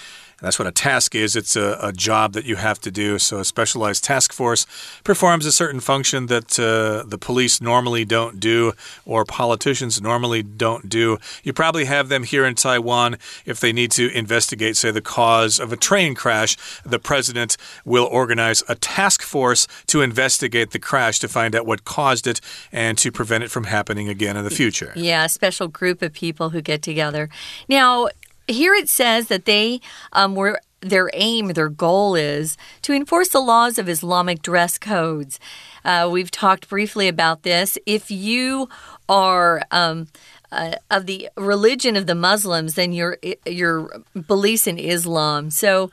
That's 0.44 0.58
what 0.58 0.68
a 0.68 0.72
task 0.72 1.14
is. 1.14 1.36
It's 1.36 1.56
a, 1.56 1.78
a, 1.80 1.90
job 1.90 2.34
that 2.34 2.44
you 2.44 2.56
have 2.56 2.78
to 2.82 2.90
do. 2.90 3.18
So, 3.18 3.38
a 3.38 3.44
specialized 3.46 4.04
task 4.04 4.30
force 4.30 4.66
performs 5.02 5.46
a 5.46 5.52
certain 5.52 5.80
function 5.80 6.26
that 6.26 6.58
uh, 6.58 7.08
the 7.08 7.16
police 7.16 7.62
normally 7.62 8.04
don't 8.04 8.38
do 8.38 8.74
or 9.06 9.24
politicians 9.24 10.02
normally 10.02 10.42
don't 10.42 10.90
do. 10.90 11.16
You 11.44 11.54
probably 11.54 11.86
have 11.86 12.10
them 12.10 12.24
here 12.24 12.44
in 12.44 12.56
Taiwan 12.56 13.16
if 13.46 13.58
they 13.58 13.72
need 13.72 13.90
to 13.92 14.14
investigate, 14.14 14.76
say, 14.76 14.90
the 14.90 15.00
cause 15.00 15.58
of 15.58 15.72
a 15.72 15.78
train 15.78 16.14
crash. 16.14 16.58
The 16.84 16.98
president 16.98 17.56
will 17.86 18.04
organize 18.04 18.62
a 18.68 18.74
task 18.74 19.22
force 19.22 19.66
to 19.86 20.02
investigate 20.02 20.72
the 20.72 20.78
crash 20.78 21.20
to 21.20 21.28
find 21.28 21.56
out 21.56 21.64
what 21.64 21.86
caused 21.86 22.26
it 22.26 22.42
and 22.70 22.98
to 22.98 23.10
prevent 23.10 23.44
it 23.44 23.50
from 23.50 23.64
happening 23.64 24.10
again 24.10 24.36
in 24.36 24.44
the 24.44 24.50
future. 24.50 24.92
Yeah, 24.94 25.24
a 25.24 25.28
special 25.30 25.68
group 25.68 26.02
of 26.02 26.12
people 26.12 26.50
who 26.50 26.60
get 26.60 26.82
together. 26.82 27.30
Now, 27.66 28.08
here 28.48 28.74
it 28.74 28.88
says 28.88 29.28
that 29.28 29.44
they 29.44 29.80
um, 30.12 30.34
were 30.34 30.60
their 30.80 31.10
aim, 31.14 31.48
their 31.48 31.70
goal 31.70 32.14
is 32.14 32.56
to 32.82 32.92
enforce 32.92 33.30
the 33.30 33.40
laws 33.40 33.78
of 33.78 33.88
Islamic 33.88 34.42
dress 34.42 34.76
codes. 34.78 35.40
Uh, 35.84 36.08
we've 36.10 36.30
talked 36.30 36.68
briefly 36.68 37.08
about 37.08 37.42
this. 37.42 37.78
If 37.86 38.10
you 38.10 38.68
are 39.08 39.62
um, 39.70 40.08
uh, 40.52 40.76
of 40.90 41.06
the 41.06 41.28
religion 41.36 41.96
of 41.96 42.06
the 42.06 42.14
Muslims, 42.14 42.74
then 42.74 42.92
your 42.92 43.18
your 43.46 44.02
beliefs 44.26 44.66
in 44.66 44.78
Islam. 44.78 45.50
So 45.50 45.90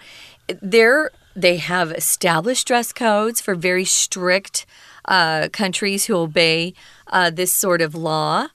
they're 0.61 1.11
they 1.35 1.57
have 1.57 1.91
established 1.91 2.67
dress 2.67 2.91
codes 2.91 3.39
for 3.39 3.55
very 3.55 3.85
strict 3.85 4.65
uh, 5.05 5.47
countries 5.51 6.05
who 6.05 6.15
obey 6.17 6.73
uh, 7.07 7.29
this 7.29 7.53
sort 7.53 7.81
of 7.81 7.95
law. 7.95 8.47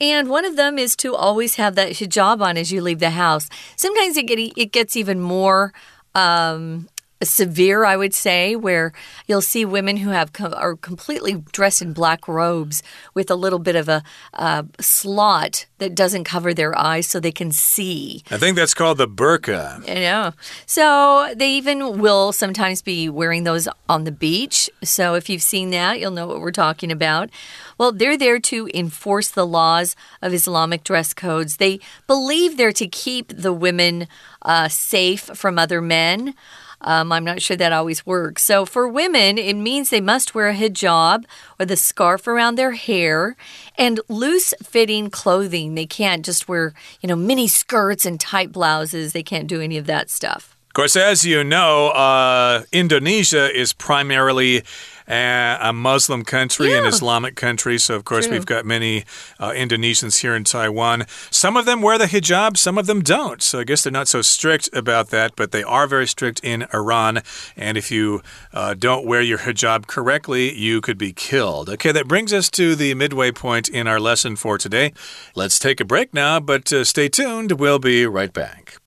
And 0.00 0.28
one 0.28 0.44
of 0.44 0.56
them 0.56 0.78
is 0.78 0.94
to 0.96 1.14
always 1.14 1.56
have 1.56 1.74
that 1.74 1.92
hijab 1.92 2.40
on 2.40 2.56
as 2.56 2.70
you 2.70 2.80
leave 2.82 3.00
the 3.00 3.10
house. 3.10 3.48
Sometimes 3.76 4.16
it, 4.16 4.26
get, 4.26 4.38
it 4.38 4.72
gets 4.72 4.96
even 4.96 5.20
more 5.20 5.72
um, 6.14 6.88
severe, 7.22 7.84
I 7.84 7.96
would 7.96 8.14
say, 8.14 8.54
where 8.54 8.92
you'll 9.26 9.42
see 9.42 9.64
women 9.64 9.98
who 9.98 10.10
have 10.10 10.30
are 10.40 10.76
completely 10.76 11.42
dressed 11.52 11.82
in 11.82 11.92
black 11.92 12.28
robes 12.28 12.82
with 13.14 13.30
a 13.30 13.34
little 13.34 13.58
bit 13.58 13.76
of 13.76 13.88
a 13.88 14.02
uh, 14.34 14.62
slot 14.80 15.66
that 15.78 15.94
doesn't 15.94 16.24
cover 16.24 16.54
their 16.54 16.76
eyes 16.78 17.06
so 17.06 17.18
they 17.18 17.32
can 17.32 17.52
see. 17.52 18.22
I 18.30 18.36
think 18.36 18.56
that's 18.56 18.74
called 18.74 18.98
the 18.98 19.08
burqa. 19.08 19.88
I 19.88 19.94
know. 19.94 20.32
So 20.66 21.32
they 21.36 21.50
even 21.52 21.98
will 21.98 22.32
sometimes 22.32 22.82
be 22.82 23.08
wearing 23.08 23.44
those 23.44 23.68
on 23.88 24.04
the 24.04 24.12
beach. 24.12 24.70
So 24.82 25.14
if 25.14 25.28
you've 25.28 25.42
seen 25.42 25.70
that, 25.70 26.00
you'll 26.00 26.10
know 26.10 26.26
what 26.26 26.40
we're 26.40 26.52
talking 26.52 26.92
about. 26.92 27.30
Well, 27.78 27.92
they're 27.92 28.18
there 28.18 28.40
to 28.40 28.68
enforce 28.74 29.28
the 29.30 29.46
laws 29.46 29.94
of 30.20 30.34
Islamic 30.34 30.82
dress 30.84 31.14
codes. 31.14 31.56
They 31.56 31.78
believe 32.06 32.56
they're 32.56 32.72
to 32.72 32.88
keep 32.88 33.28
the 33.28 33.52
women 33.52 34.08
uh, 34.42 34.68
safe 34.68 35.22
from 35.34 35.58
other 35.58 35.80
men. 35.80 36.34
Um, 36.80 37.10
I'm 37.10 37.24
not 37.24 37.42
sure 37.42 37.56
that 37.56 37.72
always 37.72 38.06
works. 38.06 38.44
So, 38.44 38.64
for 38.64 38.86
women, 38.86 39.36
it 39.38 39.54
means 39.54 39.90
they 39.90 40.00
must 40.00 40.34
wear 40.34 40.48
a 40.48 40.54
hijab 40.54 41.24
or 41.58 41.66
the 41.66 41.76
scarf 41.76 42.26
around 42.26 42.54
their 42.54 42.72
hair 42.72 43.36
and 43.76 44.00
loose 44.08 44.54
fitting 44.62 45.10
clothing. 45.10 45.74
They 45.74 45.86
can't 45.86 46.24
just 46.24 46.48
wear, 46.48 46.74
you 47.00 47.08
know, 47.08 47.16
mini 47.16 47.48
skirts 47.48 48.06
and 48.06 48.20
tight 48.20 48.52
blouses. 48.52 49.12
They 49.12 49.22
can't 49.22 49.48
do 49.48 49.60
any 49.60 49.76
of 49.76 49.86
that 49.86 50.10
stuff. 50.10 50.56
Of 50.68 50.74
course, 50.74 50.96
as 50.96 51.24
you 51.24 51.42
know, 51.42 51.88
uh, 51.88 52.62
Indonesia 52.70 53.52
is 53.52 53.72
primarily 53.72 54.62
a 55.08 55.72
Muslim 55.72 56.24
country, 56.24 56.70
yeah. 56.70 56.78
an 56.78 56.86
Islamic 56.86 57.36
country. 57.36 57.78
So, 57.78 57.94
of 57.94 58.04
course, 58.04 58.26
True. 58.26 58.34
we've 58.34 58.46
got 58.46 58.66
many 58.66 59.04
uh, 59.38 59.50
Indonesians 59.50 60.20
here 60.20 60.34
in 60.34 60.44
Taiwan. 60.44 61.06
Some 61.30 61.56
of 61.56 61.64
them 61.64 61.82
wear 61.82 61.98
the 61.98 62.06
hijab, 62.06 62.56
some 62.56 62.78
of 62.78 62.86
them 62.86 63.02
don't. 63.02 63.42
So, 63.42 63.60
I 63.60 63.64
guess 63.64 63.82
they're 63.82 63.92
not 63.92 64.08
so 64.08 64.22
strict 64.22 64.68
about 64.72 65.10
that, 65.10 65.36
but 65.36 65.52
they 65.52 65.62
are 65.62 65.86
very 65.86 66.06
strict 66.06 66.40
in 66.42 66.66
Iran. 66.74 67.22
And 67.56 67.78
if 67.78 67.90
you 67.90 68.22
uh, 68.52 68.74
don't 68.74 69.06
wear 69.06 69.22
your 69.22 69.38
hijab 69.38 69.86
correctly, 69.86 70.54
you 70.54 70.80
could 70.80 70.98
be 70.98 71.12
killed. 71.12 71.68
Okay, 71.68 71.92
that 71.92 72.08
brings 72.08 72.32
us 72.32 72.50
to 72.50 72.74
the 72.74 72.94
midway 72.94 73.30
point 73.30 73.68
in 73.68 73.86
our 73.86 74.00
lesson 74.00 74.36
for 74.36 74.58
today. 74.58 74.92
Let's 75.34 75.58
take 75.58 75.80
a 75.80 75.84
break 75.84 76.12
now, 76.12 76.40
but 76.40 76.72
uh, 76.72 76.84
stay 76.84 77.08
tuned. 77.08 77.52
We'll 77.52 77.78
be 77.78 78.06
right 78.06 78.32
back. 78.32 78.78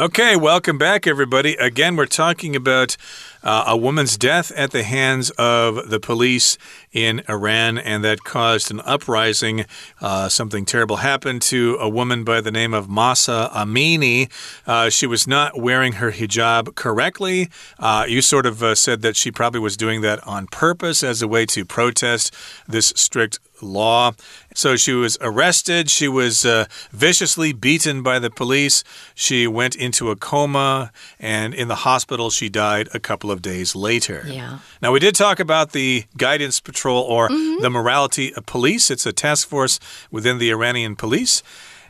Okay, 0.00 0.34
welcome 0.34 0.78
back, 0.78 1.06
everybody. 1.06 1.56
Again, 1.56 1.94
we're 1.94 2.06
talking 2.06 2.56
about 2.56 2.96
uh, 3.42 3.64
a 3.66 3.76
woman's 3.76 4.16
death 4.16 4.52
at 4.52 4.70
the 4.70 4.82
hands 4.82 5.30
of 5.30 5.90
the 5.90 6.00
police 6.00 6.58
in 6.92 7.22
Iran, 7.28 7.78
and 7.78 8.04
that 8.04 8.24
caused 8.24 8.70
an 8.70 8.80
uprising. 8.84 9.66
Uh, 10.00 10.28
something 10.28 10.64
terrible 10.64 10.96
happened 10.96 11.42
to 11.42 11.76
a 11.80 11.88
woman 11.88 12.24
by 12.24 12.40
the 12.40 12.50
name 12.50 12.74
of 12.74 12.88
Mahsa 12.88 13.50
Amini. 13.54 14.30
Uh, 14.66 14.90
she 14.90 15.06
was 15.06 15.26
not 15.26 15.60
wearing 15.60 15.94
her 15.94 16.10
hijab 16.10 16.74
correctly. 16.74 17.48
Uh, 17.78 18.04
you 18.08 18.20
sort 18.20 18.46
of 18.46 18.62
uh, 18.62 18.74
said 18.74 19.02
that 19.02 19.16
she 19.16 19.30
probably 19.30 19.60
was 19.60 19.76
doing 19.76 20.00
that 20.00 20.26
on 20.26 20.46
purpose 20.46 21.02
as 21.02 21.22
a 21.22 21.28
way 21.28 21.46
to 21.46 21.64
protest 21.64 22.34
this 22.66 22.92
strict 22.96 23.38
law. 23.62 24.12
So 24.54 24.76
she 24.76 24.92
was 24.92 25.16
arrested. 25.20 25.90
She 25.90 26.08
was 26.08 26.44
uh, 26.44 26.66
viciously 26.92 27.52
beaten 27.52 28.02
by 28.02 28.18
the 28.18 28.30
police. 28.30 28.82
She 29.14 29.46
went 29.46 29.76
into 29.76 30.10
a 30.10 30.16
coma, 30.16 30.92
and 31.18 31.54
in 31.54 31.68
the 31.68 31.76
hospital, 31.76 32.30
she 32.30 32.48
died 32.48 32.88
a 32.92 32.98
couple 33.00 33.29
of 33.30 33.42
days 33.42 33.74
later. 33.74 34.24
Yeah. 34.26 34.58
Now, 34.82 34.92
we 34.92 35.00
did 35.00 35.14
talk 35.14 35.40
about 35.40 35.72
the 35.72 36.04
Guidance 36.16 36.60
Patrol 36.60 37.02
or 37.02 37.28
Mm 37.28 37.36
-hmm. 37.36 37.62
the 37.62 37.70
Morality 37.70 38.34
of 38.36 38.44
Police. 38.44 38.92
It's 38.94 39.06
a 39.06 39.12
task 39.12 39.48
force 39.48 39.78
within 40.10 40.38
the 40.38 40.50
Iranian 40.50 40.96
police. 40.96 41.42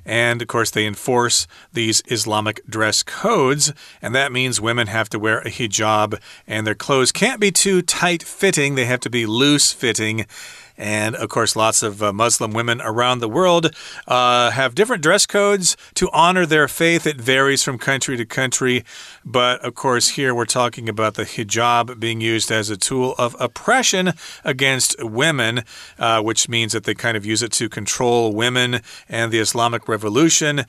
And 0.04 0.42
of 0.42 0.48
course, 0.48 0.70
they 0.70 0.86
enforce 0.86 1.46
these 1.72 2.02
Islamic 2.06 2.60
dress 2.66 3.02
codes. 3.02 3.72
And 4.02 4.14
that 4.14 4.32
means 4.32 4.60
women 4.60 4.86
have 4.86 5.08
to 5.10 5.18
wear 5.18 5.38
a 5.40 5.50
hijab, 5.50 6.18
and 6.46 6.66
their 6.66 6.74
clothes 6.74 7.12
can't 7.12 7.40
be 7.40 7.50
too 7.50 7.82
tight 7.82 8.22
fitting, 8.22 8.74
they 8.74 8.86
have 8.86 9.00
to 9.00 9.10
be 9.10 9.26
loose 9.26 9.72
fitting. 9.72 10.26
And 10.80 11.14
of 11.14 11.28
course, 11.28 11.54
lots 11.54 11.82
of 11.82 12.02
uh, 12.02 12.10
Muslim 12.10 12.52
women 12.52 12.80
around 12.80 13.18
the 13.18 13.28
world 13.28 13.76
uh, 14.08 14.50
have 14.50 14.74
different 14.74 15.02
dress 15.02 15.26
codes 15.26 15.76
to 15.94 16.08
honor 16.10 16.46
their 16.46 16.68
faith. 16.68 17.06
It 17.06 17.20
varies 17.20 17.62
from 17.62 17.76
country 17.76 18.16
to 18.16 18.24
country. 18.24 18.82
But 19.22 19.60
of 19.62 19.74
course, 19.74 20.08
here 20.08 20.34
we're 20.34 20.46
talking 20.46 20.88
about 20.88 21.14
the 21.14 21.24
hijab 21.24 22.00
being 22.00 22.22
used 22.22 22.50
as 22.50 22.70
a 22.70 22.78
tool 22.78 23.14
of 23.18 23.36
oppression 23.38 24.14
against 24.42 24.96
women, 25.04 25.64
uh, 25.98 26.22
which 26.22 26.48
means 26.48 26.72
that 26.72 26.84
they 26.84 26.94
kind 26.94 27.14
of 27.14 27.26
use 27.26 27.42
it 27.42 27.52
to 27.52 27.68
control 27.68 28.32
women 28.32 28.80
and 29.06 29.30
the 29.30 29.38
Islamic 29.38 29.86
Revolution. 29.86 30.64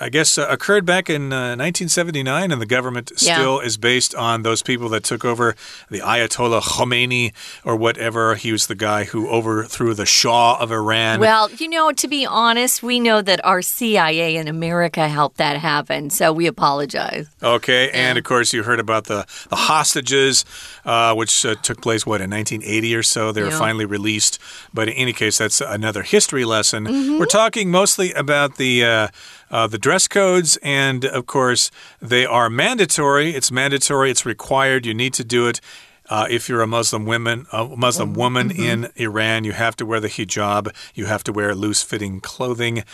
I 0.00 0.08
guess, 0.08 0.36
uh, 0.38 0.46
occurred 0.50 0.84
back 0.84 1.08
in 1.08 1.32
uh, 1.32 1.56
1979, 1.56 2.50
and 2.52 2.60
the 2.60 2.66
government 2.66 3.12
Yeah. 3.20 3.34
still 3.36 3.60
is 3.60 3.76
based 3.76 4.14
on 4.14 4.42
those 4.42 4.62
people 4.62 4.88
that 4.90 5.04
took 5.04 5.24
over 5.24 5.54
the 5.90 6.00
Ayatollah 6.00 6.62
Khomeini 6.62 7.32
or 7.64 7.76
whatever. 7.76 8.34
He 8.34 8.52
was 8.52 8.66
the 8.66 8.74
guy 8.74 9.04
who 9.04 9.28
overthrew 9.28 9.94
the 9.94 10.06
Shah 10.06 10.56
of 10.58 10.70
Iran. 10.72 11.20
Well, 11.20 11.50
you 11.52 11.68
know, 11.68 11.92
to 11.92 12.08
be 12.08 12.26
honest, 12.26 12.82
we 12.82 12.98
know 13.00 13.22
that 13.22 13.44
our 13.44 13.62
CIA 13.62 14.36
in 14.36 14.48
America 14.48 15.08
helped 15.08 15.36
that 15.38 15.58
happen, 15.58 16.10
so 16.10 16.32
we 16.32 16.46
apologize. 16.46 17.26
Okay, 17.42 17.90
and 17.90 18.18
of 18.18 18.24
course, 18.24 18.52
you 18.52 18.62
heard 18.64 18.80
about 18.80 19.04
the, 19.04 19.26
the 19.50 19.56
hostages, 19.56 20.44
uh, 20.84 21.14
which 21.14 21.44
uh, 21.46 21.54
took 21.62 21.80
place, 21.80 22.04
what, 22.06 22.20
in 22.20 22.30
1980 22.30 22.94
or 22.94 23.02
so? 23.02 23.32
They 23.32 23.42
were 23.42 23.50
Yeah. 23.50 23.58
finally 23.58 23.84
released. 23.84 24.38
But 24.72 24.88
in 24.88 24.94
any 24.94 25.12
case, 25.12 25.38
that's 25.38 25.60
another 25.60 26.02
history 26.02 26.44
lesson. 26.44 26.84
Mm-hmm. 26.86 27.18
We're 27.18 27.26
talking 27.26 27.70
mostly 27.70 28.12
about 28.12 28.56
the. 28.56 28.84
Uh, 28.84 29.08
uh, 29.50 29.68
the 29.68 29.78
dress 29.84 30.08
codes, 30.08 30.56
and 30.62 31.04
of 31.04 31.26
course, 31.26 31.70
they 32.00 32.24
are 32.24 32.48
mandatory. 32.48 33.34
It's 33.34 33.50
mandatory, 33.52 34.10
it's 34.10 34.24
required. 34.24 34.86
You 34.86 34.94
need 34.94 35.12
to 35.12 35.24
do 35.24 35.46
it. 35.46 35.60
Uh, 36.08 36.26
if 36.30 36.48
you're 36.48 36.62
a 36.62 36.66
Muslim 36.66 37.04
woman, 37.04 37.46
a 37.52 37.64
Muslim 37.76 38.14
woman 38.14 38.50
in 38.50 38.88
Iran, 38.96 39.44
you 39.44 39.52
have 39.52 39.76
to 39.76 39.84
wear 39.84 40.00
the 40.00 40.08
hijab. 40.08 40.74
You 40.94 41.04
have 41.04 41.22
to 41.24 41.32
wear 41.34 41.54
loose-fitting 41.54 42.20
clothing, 42.22 42.84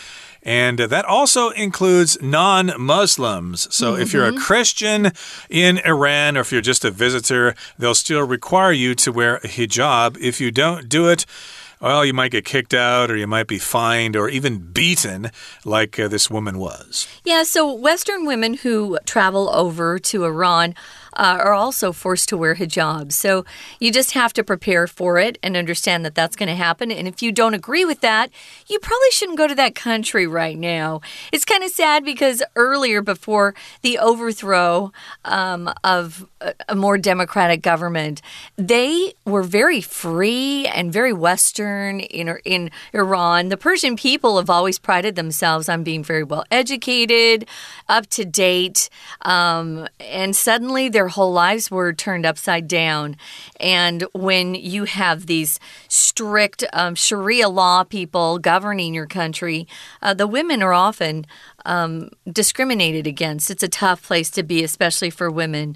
and 0.42 0.80
uh, 0.80 0.88
that 0.88 1.04
also 1.04 1.50
includes 1.50 2.18
non-Muslims. 2.20 3.72
So 3.72 3.94
if 3.94 4.12
you're 4.12 4.26
a 4.26 4.40
Christian 4.48 5.12
in 5.48 5.78
Iran, 5.78 6.36
or 6.36 6.40
if 6.40 6.50
you're 6.50 6.60
just 6.60 6.84
a 6.84 6.90
visitor, 6.90 7.54
they'll 7.78 7.94
still 7.94 8.26
require 8.26 8.72
you 8.72 8.96
to 8.96 9.12
wear 9.12 9.36
a 9.36 9.48
hijab. 9.48 10.18
If 10.18 10.40
you 10.40 10.50
don't 10.50 10.88
do 10.88 11.08
it, 11.08 11.24
well, 11.80 12.04
you 12.04 12.12
might 12.12 12.30
get 12.30 12.44
kicked 12.44 12.74
out, 12.74 13.10
or 13.10 13.16
you 13.16 13.26
might 13.26 13.46
be 13.46 13.58
fined, 13.58 14.16
or 14.16 14.28
even 14.28 14.58
beaten, 14.58 15.30
like 15.64 15.98
uh, 15.98 16.08
this 16.08 16.30
woman 16.30 16.58
was. 16.58 17.08
Yeah, 17.24 17.42
so 17.42 17.72
Western 17.72 18.26
women 18.26 18.54
who 18.54 18.98
travel 19.06 19.48
over 19.50 19.98
to 19.98 20.24
Iran 20.24 20.74
uh, 21.14 21.38
are 21.40 21.52
also 21.52 21.92
forced 21.92 22.28
to 22.28 22.36
wear 22.36 22.54
hijabs. 22.54 23.12
So 23.12 23.44
you 23.78 23.92
just 23.92 24.12
have 24.12 24.32
to 24.34 24.44
prepare 24.44 24.86
for 24.86 25.18
it 25.18 25.38
and 25.42 25.56
understand 25.56 26.04
that 26.04 26.14
that's 26.14 26.36
going 26.36 26.48
to 26.48 26.54
happen. 26.54 26.90
And 26.90 27.08
if 27.08 27.22
you 27.22 27.32
don't 27.32 27.54
agree 27.54 27.84
with 27.84 28.00
that, 28.00 28.30
you 28.68 28.78
probably 28.78 29.10
shouldn't 29.10 29.38
go 29.38 29.46
to 29.46 29.54
that 29.54 29.74
country 29.74 30.26
right 30.26 30.58
now. 30.58 31.00
It's 31.32 31.44
kind 31.44 31.64
of 31.64 31.70
sad 31.70 32.04
because 32.04 32.42
earlier, 32.56 33.02
before 33.02 33.54
the 33.82 33.98
overthrow 33.98 34.92
um, 35.24 35.72
of 35.84 36.26
a, 36.68 36.74
more 36.74 36.98
democratic 36.98 37.62
government, 37.62 38.22
they 38.56 39.14
were 39.24 39.42
very 39.42 39.80
free 39.80 40.66
and 40.66 40.92
very 40.92 41.12
Western 41.12 42.00
in, 42.00 42.38
in 42.44 42.70
Iran. 42.94 43.48
The 43.48 43.56
Persian 43.56 43.96
people 43.96 44.38
have 44.38 44.50
always 44.50 44.78
prided 44.78 45.16
themselves 45.16 45.68
on 45.68 45.84
being 45.84 46.02
very 46.02 46.24
well 46.24 46.44
educated, 46.50 47.46
up 47.88 48.06
to 48.08 48.24
date, 48.24 48.88
um, 49.22 49.86
and 49.98 50.34
suddenly 50.34 50.88
their 51.00 51.08
whole 51.08 51.32
lives 51.32 51.70
were 51.70 51.94
turned 51.94 52.26
upside 52.26 52.68
down. 52.68 53.16
And 53.58 54.04
when 54.12 54.54
you 54.54 54.84
have 54.84 55.24
these 55.24 55.58
strict 55.88 56.62
um, 56.74 56.94
Sharia 56.94 57.48
law 57.48 57.84
people 57.84 58.38
governing 58.38 58.92
your 58.92 59.06
country, 59.06 59.66
uh, 60.02 60.12
the 60.12 60.26
women 60.26 60.62
are 60.62 60.74
often 60.74 61.24
um, 61.64 62.10
discriminated 62.30 63.06
against. 63.06 63.50
It's 63.50 63.62
a 63.62 63.68
tough 63.68 64.02
place 64.02 64.30
to 64.32 64.42
be, 64.42 64.62
especially 64.62 65.08
for 65.08 65.30
women. 65.30 65.74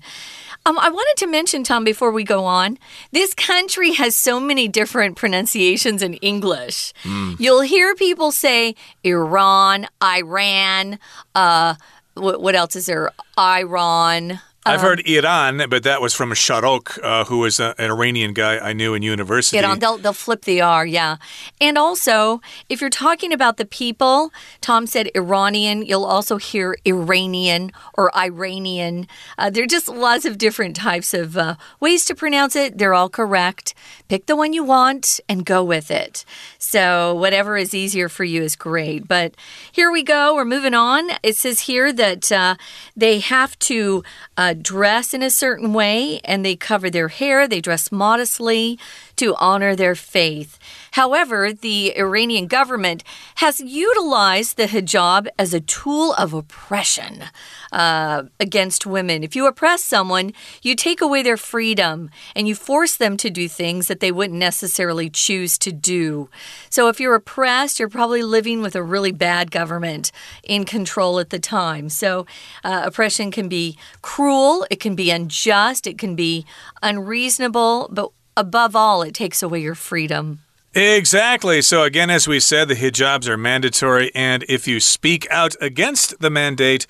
Um, 0.67 0.79
I 0.79 0.91
wanted 0.91 1.19
to 1.21 1.27
mention, 1.27 1.65
Tom, 1.65 1.85
before 1.85 2.13
we 2.13 2.23
go 2.23 2.45
on, 2.45 2.77
this 3.13 3.33
country 3.33 3.95
has 3.95 4.15
so 4.15 4.39
many 4.39 4.69
different 4.69 5.17
pronunciations 5.17 6.03
in 6.03 6.15
English. 6.15 6.93
You'll 7.39 7.63
hear 7.63 7.95
people 7.95 8.31
say 8.31 8.75
Iran, 9.03 9.87
Iran, 10.03 10.99
uh, 11.35 11.77
what, 12.13 12.43
what 12.43 12.55
else 12.55 12.77
is 12.77 12.87
there? 12.87 13.11
Iran. 13.39 14.41
I've 14.67 14.81
heard 14.81 15.07
Iran, 15.07 15.63
but 15.69 15.83
that 15.83 16.01
was 16.01 16.15
from 16.15 16.31
Sharok, 16.31 16.99
uh, 17.03 17.25
who 17.25 17.39
was 17.39 17.61
a, 17.61 17.75
an 17.77 17.91
Iranian 17.91 18.33
guy 18.33 18.59
I 18.59 18.73
knew 18.73 18.95
in 18.95 19.03
university. 19.03 19.63
On. 19.63 19.79
They'll, 19.79 19.99
they'll 19.99 20.15
flip 20.15 20.43
the 20.43 20.63
R, 20.63 20.87
yeah. 20.87 21.17
And 21.61 21.77
also, 21.77 22.41
if 22.71 22.81
you're 22.81 22.89
talking 22.89 23.31
about 23.31 23.59
the 23.59 23.67
people, 23.67 24.33
Tom 24.63 24.87
said 24.87 25.11
Iranian, 25.15 25.85
you'll 25.85 26.07
also 26.07 26.39
hear 26.39 26.79
Iranian 26.87 27.73
or 27.93 28.15
Iranian. 28.17 29.07
Uh, 29.37 29.51
there 29.51 29.65
are 29.65 29.67
just 29.67 29.87
lots 29.87 30.25
of 30.25 30.39
different 30.39 30.77
types 30.77 31.13
of 31.13 31.37
uh, 31.37 31.57
ways 31.79 32.07
to 32.07 32.15
pronounce 32.15 32.57
it. 32.57 32.79
They're 32.79 32.95
all 32.95 33.11
correct. 33.11 33.75
Pick 34.09 34.27
the 34.27 34.37
one 34.37 34.55
you 34.55 34.65
want 34.65 35.21
and 35.29 35.45
go 35.45 35.63
with 35.63 35.91
it. 35.91 36.25
So, 36.59 37.15
whatever 37.15 37.59
is 37.59 37.75
easier 37.75 38.09
for 38.09 38.25
you 38.25 38.43
is 38.43 38.57
great. 38.57 39.07
But 39.07 39.35
here 39.71 39.91
we 39.91 40.03
go. 40.03 40.35
We're 40.35 40.47
moving 40.47 40.75
on. 40.75 41.11
It 41.23 41.37
says 41.37 41.61
here 41.61 41.93
that 41.93 42.33
uh, 42.33 42.57
they 42.97 43.19
have 43.19 43.59
to 43.61 44.03
uh, 44.39 44.54
dress 44.55 45.13
in 45.13 45.23
a 45.23 45.31
certain 45.31 45.73
way 45.73 46.21
and 46.25 46.45
they 46.45 46.57
cover 46.57 46.89
their 46.89 47.09
hair, 47.09 47.47
they 47.47 47.61
dress 47.61 47.93
modestly 47.93 48.79
to 49.17 49.35
honor 49.37 49.77
their 49.77 49.95
faith. 49.95 50.59
However, 50.95 51.53
the 51.53 51.93
Iranian 51.99 52.47
government 52.47 53.03
has 53.37 53.59
utilized 53.59 54.57
the 54.57 54.67
hijab 54.67 55.27
as 55.37 55.53
a 55.53 55.61
tool 55.61 56.13
of 56.15 56.33
oppression 56.33 57.25
uh, 57.73 58.23
against 58.39 58.87
women. 58.87 59.25
If 59.25 59.35
you 59.35 59.49
oppress 59.49 59.83
someone, 59.83 60.33
you 60.63 60.77
take 60.77 61.01
away 61.01 61.25
their 61.25 61.37
freedom 61.37 62.11
and 62.37 62.47
you 62.47 62.55
force 62.55 62.95
them 62.95 63.17
to 63.17 63.29
do 63.29 63.49
things 63.49 63.89
that 63.89 63.99
they 63.99 64.13
wouldn't 64.13 64.39
necessarily 64.39 65.11
choose 65.11 65.59
to 65.59 65.73
do. 65.73 66.29
So, 66.71 66.87
if 66.87 67.01
you're 67.01 67.17
oppressed, 67.17 67.81
you're 67.81 67.89
probably 67.89 68.23
living 68.23 68.63
with 68.63 68.77
a 68.77 68.83
really 68.83 69.11
bad 69.11 69.51
government 69.51 70.13
in 70.45 70.65
control 70.65 71.19
at 71.19 71.31
the 71.31 71.41
time. 71.41 71.89
So, 71.89 72.25
uh, 72.63 72.83
oppression 72.85 73.33
can 73.33 73.49
be 73.49 73.77
cruel, 74.01 74.65
it 74.71 74.79
can 74.79 74.95
be 74.95 75.11
unjust, 75.11 75.89
it 75.89 75.99
can 75.99 76.15
be 76.15 76.47
unreasonable, 76.85 77.89
but 77.91 78.13
above 78.37 78.77
all, 78.77 79.03
it 79.03 79.13
takes 79.13 79.43
away 79.43 79.59
your 79.59 79.75
freedom. 79.75 80.45
Exactly. 80.75 81.63
So, 81.63 81.85
again, 81.85 82.11
as 82.11 82.27
we 82.27 82.41
said, 82.41 82.67
the 82.67 82.75
hijabs 82.75 83.29
are 83.29 83.37
mandatory, 83.37 84.11
and 84.13 84.45
if 84.49 84.67
you 84.67 84.81
speak 84.81 85.25
out 85.31 85.55
against 85.61 86.19
the 86.19 86.31
mandate, 86.31 86.89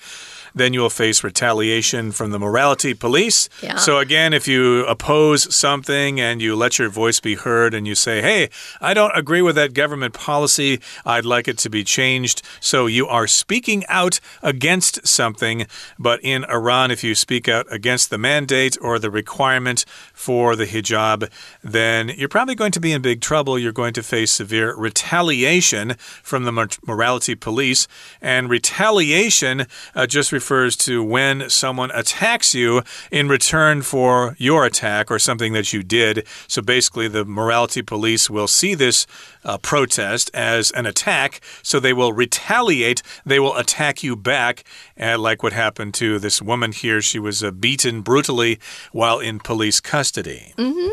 then 0.55 0.73
you 0.73 0.79
will 0.79 0.89
face 0.89 1.23
retaliation 1.23 2.13
from 2.13 2.31
the 2.31 2.39
morality 2.39 2.93
police. 2.93 3.49
Yeah. 3.61 3.75
So, 3.75 3.99
again, 3.99 4.33
if 4.33 4.47
you 4.47 4.85
oppose 4.85 5.53
something 5.53 6.19
and 6.19 6.41
you 6.41 6.55
let 6.55 6.79
your 6.79 6.87
voice 6.89 7.19
be 7.19 7.35
heard 7.35 7.73
and 7.73 7.85
you 7.85 7.93
say, 7.93 8.21
hey, 8.21 8.49
I 8.79 8.93
don't 8.93 9.15
agree 9.15 9.41
with 9.41 9.55
that 9.55 9.73
government 9.73 10.13
policy, 10.13 10.79
I'd 11.05 11.25
like 11.25 11.49
it 11.49 11.57
to 11.59 11.69
be 11.69 11.83
changed. 11.83 12.41
So, 12.61 12.87
you 12.87 13.05
are 13.07 13.27
speaking 13.27 13.83
out 13.89 14.21
against 14.41 15.05
something. 15.05 15.67
But 15.99 16.21
in 16.23 16.45
Iran, 16.45 16.89
if 16.89 17.03
you 17.03 17.15
speak 17.15 17.49
out 17.49 17.65
against 17.69 18.09
the 18.09 18.17
mandate 18.17 18.77
or 18.81 18.97
the 18.97 19.11
requirement 19.11 19.83
for 20.13 20.55
the 20.55 20.65
hijab, 20.65 21.29
then 21.63 22.09
you're 22.09 22.29
probably 22.29 22.55
going 22.55 22.71
to 22.71 22.79
be 22.79 22.93
in 22.93 23.01
big 23.01 23.19
trouble. 23.19 23.59
You're 23.59 23.73
going 23.73 23.93
to 23.93 24.03
face 24.03 24.31
severe 24.31 24.73
retaliation 24.75 25.95
from 26.23 26.45
the 26.45 26.77
morality 26.85 27.35
police. 27.35 27.89
And 28.21 28.49
retaliation 28.49 29.67
uh, 29.93 30.07
just 30.07 30.31
refers 30.31 30.44
to 30.45 31.03
when 31.03 31.49
someone 31.49 31.91
attacks 31.91 32.53
you 32.53 32.83
in 33.11 33.27
return 33.27 33.81
for 33.81 34.35
your 34.37 34.65
attack 34.65 35.09
or 35.09 35.19
something 35.19 35.53
that 35.53 35.73
you 35.73 35.83
did. 35.83 36.25
So 36.47 36.61
basically, 36.61 37.07
the 37.07 37.25
morality 37.25 37.81
police 37.81 38.29
will 38.29 38.47
see 38.47 38.75
this 38.75 39.07
uh, 39.45 39.57
protest 39.59 40.31
as 40.33 40.71
an 40.71 40.85
attack, 40.85 41.39
so 41.61 41.79
they 41.79 41.93
will 41.93 42.11
retaliate. 42.11 43.01
They 43.25 43.39
will 43.39 43.55
attack 43.55 44.03
you 44.03 44.15
back, 44.15 44.63
uh, 44.99 45.17
like 45.17 45.43
what 45.43 45.53
happened 45.53 45.93
to 45.95 46.19
this 46.19 46.41
woman 46.41 46.71
here. 46.71 47.01
She 47.01 47.19
was 47.19 47.43
uh, 47.43 47.51
beaten 47.51 48.01
brutally 48.01 48.59
while 48.91 49.19
in 49.19 49.39
police 49.39 49.79
custody. 49.79 50.53
Mm 50.57 50.73
-hmm. 50.73 50.91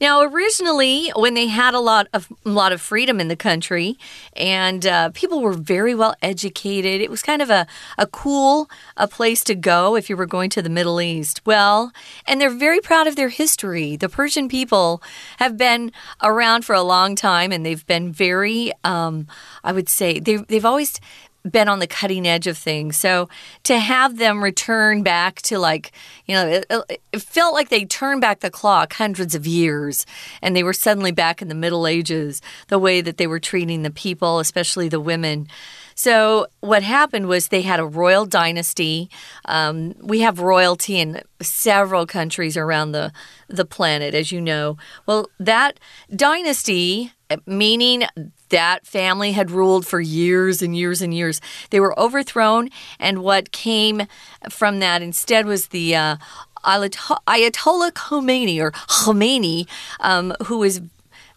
Now, 0.00 0.22
originally, 0.22 1.12
when 1.16 1.34
they 1.34 1.48
had 1.48 1.74
a 1.74 1.80
lot 1.80 2.06
of 2.12 2.28
a 2.46 2.48
lot 2.48 2.72
of 2.72 2.80
freedom 2.80 3.20
in 3.20 3.28
the 3.28 3.36
country, 3.36 3.96
and 4.36 4.86
uh, 4.86 5.10
people 5.20 5.40
were 5.40 5.56
very 5.76 5.94
well 5.94 6.14
educated, 6.20 7.00
it 7.00 7.10
was 7.10 7.22
kind 7.22 7.42
of 7.42 7.50
a 7.50 7.66
a 7.96 8.06
cool 8.06 8.68
a 8.96 9.06
place 9.06 9.44
to 9.44 9.54
go 9.54 9.96
if 9.96 10.08
you 10.08 10.16
were 10.16 10.28
going 10.36 10.50
to 10.50 10.62
the 10.62 10.68
Middle 10.78 11.00
East. 11.00 11.40
Well, 11.46 11.90
and 12.26 12.40
they're 12.40 12.58
very 12.68 12.80
proud 12.80 13.06
of 13.06 13.14
their 13.14 13.30
history. 13.30 13.96
The 13.96 14.08
Persian 14.08 14.48
people 14.48 15.02
have 15.38 15.56
been 15.56 15.92
around 16.20 16.64
for 16.64 16.74
a 16.74 16.82
long 16.82 17.16
time, 17.16 17.54
and 17.54 17.64
they've 17.64 17.86
been 17.86 17.93
very, 18.02 18.72
um, 18.82 19.26
I 19.62 19.72
would 19.72 19.88
say, 19.88 20.20
they've 20.20 20.46
they've 20.46 20.64
always 20.64 21.00
been 21.48 21.68
on 21.68 21.78
the 21.78 21.86
cutting 21.86 22.26
edge 22.26 22.46
of 22.46 22.56
things. 22.56 22.96
So 22.96 23.28
to 23.64 23.78
have 23.78 24.16
them 24.16 24.42
return 24.42 25.02
back 25.02 25.42
to 25.42 25.58
like, 25.58 25.92
you 26.26 26.34
know, 26.34 26.48
it, 26.48 27.00
it, 27.12 27.22
felt 27.22 27.52
like 27.52 27.68
they 27.68 27.84
turned 27.84 28.22
back 28.22 28.40
the 28.40 28.50
clock 28.50 28.94
hundreds 28.94 29.34
of 29.34 29.46
years 29.46 30.06
and 30.40 30.56
they 30.56 30.62
were 30.62 30.72
suddenly 30.72 31.12
back 31.12 31.42
in 31.42 31.48
the 31.48 31.54
Middle 31.54 31.86
Ages, 31.86 32.40
the 32.68 32.78
way 32.78 33.02
that 33.02 33.18
they 33.18 33.26
were 33.26 33.40
treating 33.40 33.82
the 33.82 33.90
people, 33.90 34.38
especially 34.38 34.88
the 34.88 35.00
women. 35.00 35.46
So 35.94 36.46
what 36.60 36.82
happened 36.82 37.28
was 37.28 37.48
they 37.48 37.62
had 37.62 37.78
a 37.78 37.86
royal 37.86 38.26
dynasty. 38.26 39.10
Um, 39.44 39.94
we 40.00 40.20
have 40.20 40.40
royalty 40.40 40.98
in 40.98 41.20
several 41.40 42.06
countries 42.06 42.56
around 42.56 42.92
the 42.92 43.12
the 43.48 43.64
planet, 43.64 44.14
as 44.14 44.32
you 44.32 44.40
know. 44.40 44.76
Well, 45.06 45.28
that 45.38 45.78
dynasty, 46.14 47.12
meaning 47.46 48.04
that 48.48 48.86
family 48.86 49.32
had 49.32 49.50
ruled 49.50 49.86
for 49.86 50.00
years 50.00 50.62
and 50.62 50.76
years 50.76 51.02
and 51.02 51.12
years. 51.12 51.40
They 51.70 51.80
were 51.80 51.98
overthrown, 51.98 52.70
and 52.98 53.22
what 53.22 53.52
came 53.52 54.02
from 54.48 54.80
that 54.80 55.02
instead 55.02 55.46
was 55.46 55.68
the 55.68 55.96
uh, 55.96 56.16
Ayatollah 56.64 57.92
Khomeini 57.92 58.60
or 58.60 58.70
Khomeini, 58.72 59.68
um, 60.00 60.34
who 60.46 60.58
was 60.58 60.80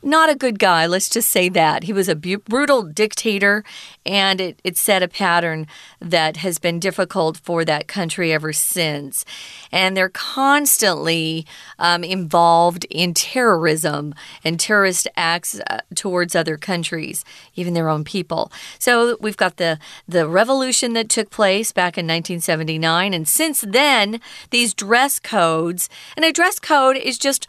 not 0.03 0.29
a 0.29 0.35
good 0.35 0.59
guy, 0.59 0.85
let's 0.85 1.09
just 1.09 1.29
say 1.29 1.49
that. 1.49 1.83
He 1.83 1.93
was 1.93 2.07
a 2.07 2.15
brutal 2.15 2.83
dictator, 2.83 3.63
and 4.05 4.39
it, 4.39 4.59
it 4.63 4.77
set 4.77 5.01
a 5.01 5.07
pattern 5.07 5.65
that 5.99 6.37
has 6.37 6.59
been 6.59 6.79
difficult 6.79 7.37
for 7.37 7.65
that 7.65 7.87
country 7.87 8.31
ever 8.31 8.53
since. 8.53 9.25
And 9.71 9.97
they're 9.97 10.09
constantly 10.09 11.47
um, 11.79 12.03
involved 12.03 12.85
in 12.91 13.15
terrorism 13.15 14.13
and 14.43 14.59
terrorist 14.59 15.07
acts 15.17 15.59
uh, 15.67 15.79
towards 15.95 16.35
other 16.35 16.57
countries, 16.57 17.25
even 17.55 17.73
their 17.73 17.89
own 17.89 18.03
people. 18.03 18.51
So 18.77 19.17
we've 19.19 19.35
got 19.35 19.57
the, 19.57 19.79
the 20.07 20.27
revolution 20.27 20.93
that 20.93 21.09
took 21.09 21.31
place 21.31 21.71
back 21.71 21.97
in 21.97 22.05
1979, 22.05 23.13
and 23.13 23.27
since 23.27 23.61
then, 23.61 24.21
these 24.51 24.75
dress 24.75 25.17
codes, 25.17 25.89
and 26.15 26.23
a 26.23 26.31
dress 26.31 26.59
code 26.59 26.97
is 26.97 27.17
just 27.17 27.47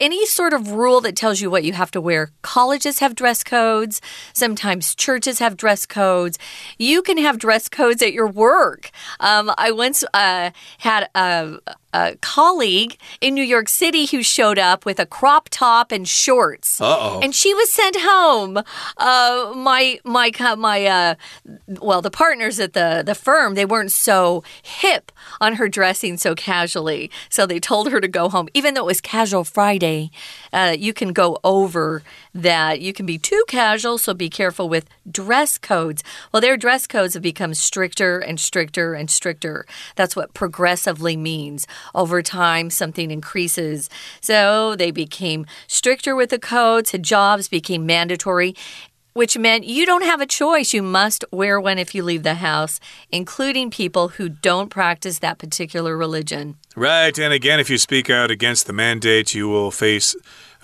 any 0.00 0.24
sort 0.26 0.52
of 0.52 0.72
rule 0.72 1.00
that 1.02 1.14
tells 1.14 1.40
you 1.40 1.50
what 1.50 1.62
you 1.64 1.74
have 1.74 1.90
to 1.92 2.00
wear. 2.00 2.30
Colleges 2.42 2.98
have 3.00 3.14
dress 3.14 3.44
codes. 3.44 4.00
Sometimes 4.32 4.94
churches 4.94 5.38
have 5.38 5.56
dress 5.56 5.86
codes. 5.86 6.38
You 6.78 7.02
can 7.02 7.18
have 7.18 7.38
dress 7.38 7.68
codes 7.68 8.02
at 8.02 8.12
your 8.12 8.26
work. 8.26 8.90
Um, 9.20 9.52
I 9.58 9.70
once 9.72 10.02
uh, 10.14 10.50
had 10.78 11.08
a, 11.14 11.58
a 11.92 12.16
colleague 12.20 12.96
in 13.20 13.34
New 13.34 13.42
York 13.42 13.68
City 13.68 14.06
who 14.06 14.22
showed 14.22 14.58
up 14.58 14.84
with 14.84 14.98
a 14.98 15.06
crop 15.06 15.48
top 15.50 15.92
and 15.92 16.06
shorts. 16.06 16.80
Uh-oh. 16.80 17.20
And 17.22 17.34
she 17.34 17.54
was 17.54 17.70
sent 17.70 17.96
home. 17.98 18.58
Uh, 18.96 19.52
my 19.56 19.98
my 20.04 20.30
my 20.56 20.86
uh, 20.86 21.14
well, 21.80 22.02
the 22.02 22.10
partners 22.10 22.60
at 22.60 22.72
the 22.72 23.02
the 23.04 23.14
firm 23.14 23.54
they 23.54 23.64
weren't 23.64 23.92
so 23.92 24.42
hip 24.62 25.12
on 25.40 25.54
her 25.54 25.68
dressing 25.68 26.16
so 26.16 26.34
casually, 26.34 27.10
so 27.28 27.46
they 27.46 27.60
told 27.60 27.90
her 27.90 28.00
to 28.00 28.08
go 28.08 28.28
home. 28.28 28.48
Even 28.54 28.74
though 28.74 28.82
it 28.82 28.86
was 28.86 29.00
Casual 29.00 29.44
Friday, 29.44 30.10
uh, 30.52 30.74
you 30.78 30.92
can 30.92 31.12
go 31.12 31.38
over 31.44 32.02
that. 32.34 32.80
You 32.80 32.92
can 32.92 33.06
be 33.06 33.18
too 33.18 33.44
casual, 33.48 33.98
so 33.98 34.14
be 34.14 34.30
careful 34.30 34.68
with 34.68 34.88
dress 35.10 35.58
codes. 35.58 36.02
Well, 36.32 36.40
their 36.40 36.56
dress 36.56 36.86
codes 36.86 37.14
have 37.14 37.22
become 37.22 37.54
stricter 37.54 38.18
and 38.18 38.38
stricter 38.38 38.94
and 38.94 39.10
stricter. 39.10 39.66
That's 39.96 40.16
what 40.16 40.34
progressively 40.34 41.16
means 41.16 41.66
over 41.94 42.22
time 42.22 42.70
something 42.70 43.10
increases. 43.10 43.90
So 44.20 44.76
they 44.76 44.90
became 44.90 45.46
stricter 45.66 46.14
with 46.14 46.30
the 46.30 46.38
codes, 46.38 46.92
hijabs 46.92 47.50
became 47.50 47.86
mandatory, 47.86 48.54
which 49.12 49.36
meant 49.36 49.64
you 49.64 49.84
don't 49.84 50.04
have 50.04 50.20
a 50.20 50.26
choice. 50.26 50.72
You 50.72 50.82
must 50.82 51.24
wear 51.32 51.60
one 51.60 51.78
if 51.78 51.94
you 51.94 52.02
leave 52.02 52.22
the 52.22 52.34
house, 52.34 52.78
including 53.10 53.70
people 53.70 54.08
who 54.08 54.28
don't 54.28 54.70
practice 54.70 55.18
that 55.18 55.38
particular 55.38 55.96
religion. 55.96 56.56
Right. 56.76 57.18
And 57.18 57.32
again, 57.32 57.60
if 57.60 57.68
you 57.68 57.78
speak 57.78 58.08
out 58.08 58.30
against 58.30 58.66
the 58.66 58.72
mandate, 58.72 59.34
you 59.34 59.48
will 59.48 59.70
face 59.70 60.14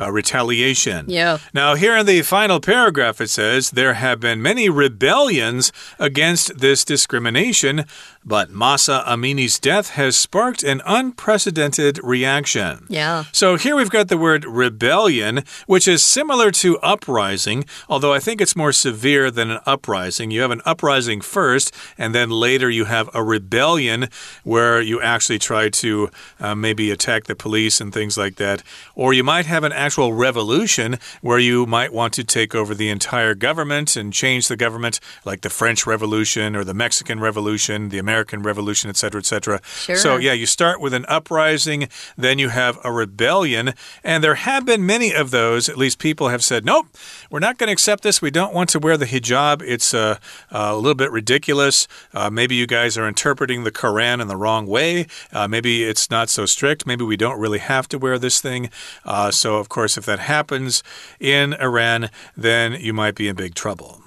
uh, 0.00 0.10
retaliation. 0.10 1.06
Yeah. 1.08 1.38
Now, 1.52 1.74
here 1.74 1.96
in 1.96 2.06
the 2.06 2.22
final 2.22 2.60
paragraph, 2.60 3.20
it 3.20 3.30
says 3.30 3.70
there 3.70 3.94
have 3.94 4.20
been 4.20 4.42
many 4.42 4.68
rebellions 4.68 5.72
against 5.98 6.58
this 6.58 6.84
discrimination, 6.84 7.84
but 8.26 8.50
Mahsa 8.50 9.04
Amini's 9.06 9.60
death 9.60 9.90
has 9.90 10.16
sparked 10.16 10.64
an 10.64 10.82
unprecedented 10.84 12.00
reaction. 12.02 12.84
Yeah. 12.88 13.24
So 13.30 13.54
here 13.56 13.76
we've 13.76 13.88
got 13.88 14.08
the 14.08 14.18
word 14.18 14.44
rebellion, 14.44 15.44
which 15.68 15.86
is 15.86 16.02
similar 16.02 16.50
to 16.50 16.78
uprising, 16.80 17.64
although 17.88 18.12
I 18.12 18.18
think 18.18 18.40
it's 18.40 18.56
more 18.56 18.72
severe 18.72 19.30
than 19.30 19.52
an 19.52 19.60
uprising. 19.64 20.32
You 20.32 20.40
have 20.40 20.50
an 20.50 20.62
uprising 20.64 21.20
first, 21.20 21.72
and 21.96 22.12
then 22.12 22.28
later 22.28 22.68
you 22.68 22.86
have 22.86 23.08
a 23.14 23.22
rebellion 23.22 24.08
where 24.42 24.80
you 24.80 25.00
actually 25.00 25.38
try 25.38 25.68
to 25.68 26.10
uh, 26.40 26.56
maybe 26.56 26.90
attack 26.90 27.24
the 27.24 27.36
police 27.36 27.80
and 27.80 27.94
things 27.94 28.18
like 28.18 28.36
that. 28.36 28.64
Or 28.96 29.14
you 29.14 29.22
might 29.22 29.46
have 29.46 29.62
an 29.62 29.72
actual 29.72 30.12
revolution 30.12 30.98
where 31.20 31.38
you 31.38 31.64
might 31.64 31.92
want 31.92 32.12
to 32.14 32.24
take 32.24 32.56
over 32.56 32.74
the 32.74 32.88
entire 32.88 33.36
government 33.36 33.94
and 33.94 34.12
change 34.12 34.48
the 34.48 34.56
government, 34.56 34.98
like 35.24 35.42
the 35.42 35.50
French 35.50 35.86
Revolution 35.86 36.56
or 36.56 36.64
the 36.64 36.74
Mexican 36.74 37.20
Revolution, 37.20 37.90
the 37.90 37.98
American 37.98 38.15
Revolution, 38.24 38.90
etc., 38.90 39.18
etc. 39.18 39.60
Sure. 39.64 39.96
So, 39.96 40.16
yeah, 40.16 40.32
you 40.32 40.46
start 40.46 40.80
with 40.80 40.94
an 40.94 41.04
uprising, 41.08 41.88
then 42.16 42.38
you 42.38 42.48
have 42.48 42.78
a 42.84 42.92
rebellion, 42.92 43.74
and 44.02 44.22
there 44.22 44.36
have 44.36 44.64
been 44.64 44.86
many 44.86 45.14
of 45.14 45.30
those. 45.30 45.68
At 45.68 45.76
least 45.76 45.98
people 45.98 46.28
have 46.28 46.42
said, 46.42 46.64
nope, 46.64 46.86
we're 47.30 47.38
not 47.40 47.58
going 47.58 47.68
to 47.68 47.72
accept 47.72 48.02
this. 48.02 48.22
We 48.22 48.30
don't 48.30 48.54
want 48.54 48.70
to 48.70 48.78
wear 48.78 48.96
the 48.96 49.06
hijab. 49.06 49.62
It's 49.62 49.92
uh, 49.94 50.18
uh, 50.50 50.70
a 50.72 50.76
little 50.76 50.94
bit 50.94 51.10
ridiculous. 51.10 51.88
Uh, 52.14 52.30
maybe 52.30 52.54
you 52.54 52.66
guys 52.66 52.96
are 52.96 53.08
interpreting 53.08 53.64
the 53.64 53.72
Quran 53.72 54.20
in 54.20 54.28
the 54.28 54.36
wrong 54.36 54.66
way. 54.66 55.06
Uh, 55.32 55.48
maybe 55.48 55.84
it's 55.84 56.10
not 56.10 56.28
so 56.28 56.46
strict. 56.46 56.86
Maybe 56.86 57.04
we 57.04 57.16
don't 57.16 57.38
really 57.38 57.58
have 57.58 57.88
to 57.88 57.98
wear 57.98 58.18
this 58.18 58.40
thing. 58.40 58.70
Uh, 59.04 59.30
so, 59.30 59.56
of 59.56 59.68
course, 59.68 59.98
if 59.98 60.06
that 60.06 60.20
happens 60.20 60.82
in 61.20 61.54
Iran, 61.54 62.10
then 62.36 62.72
you 62.80 62.92
might 62.92 63.14
be 63.14 63.28
in 63.28 63.36
big 63.36 63.54
trouble. 63.54 64.02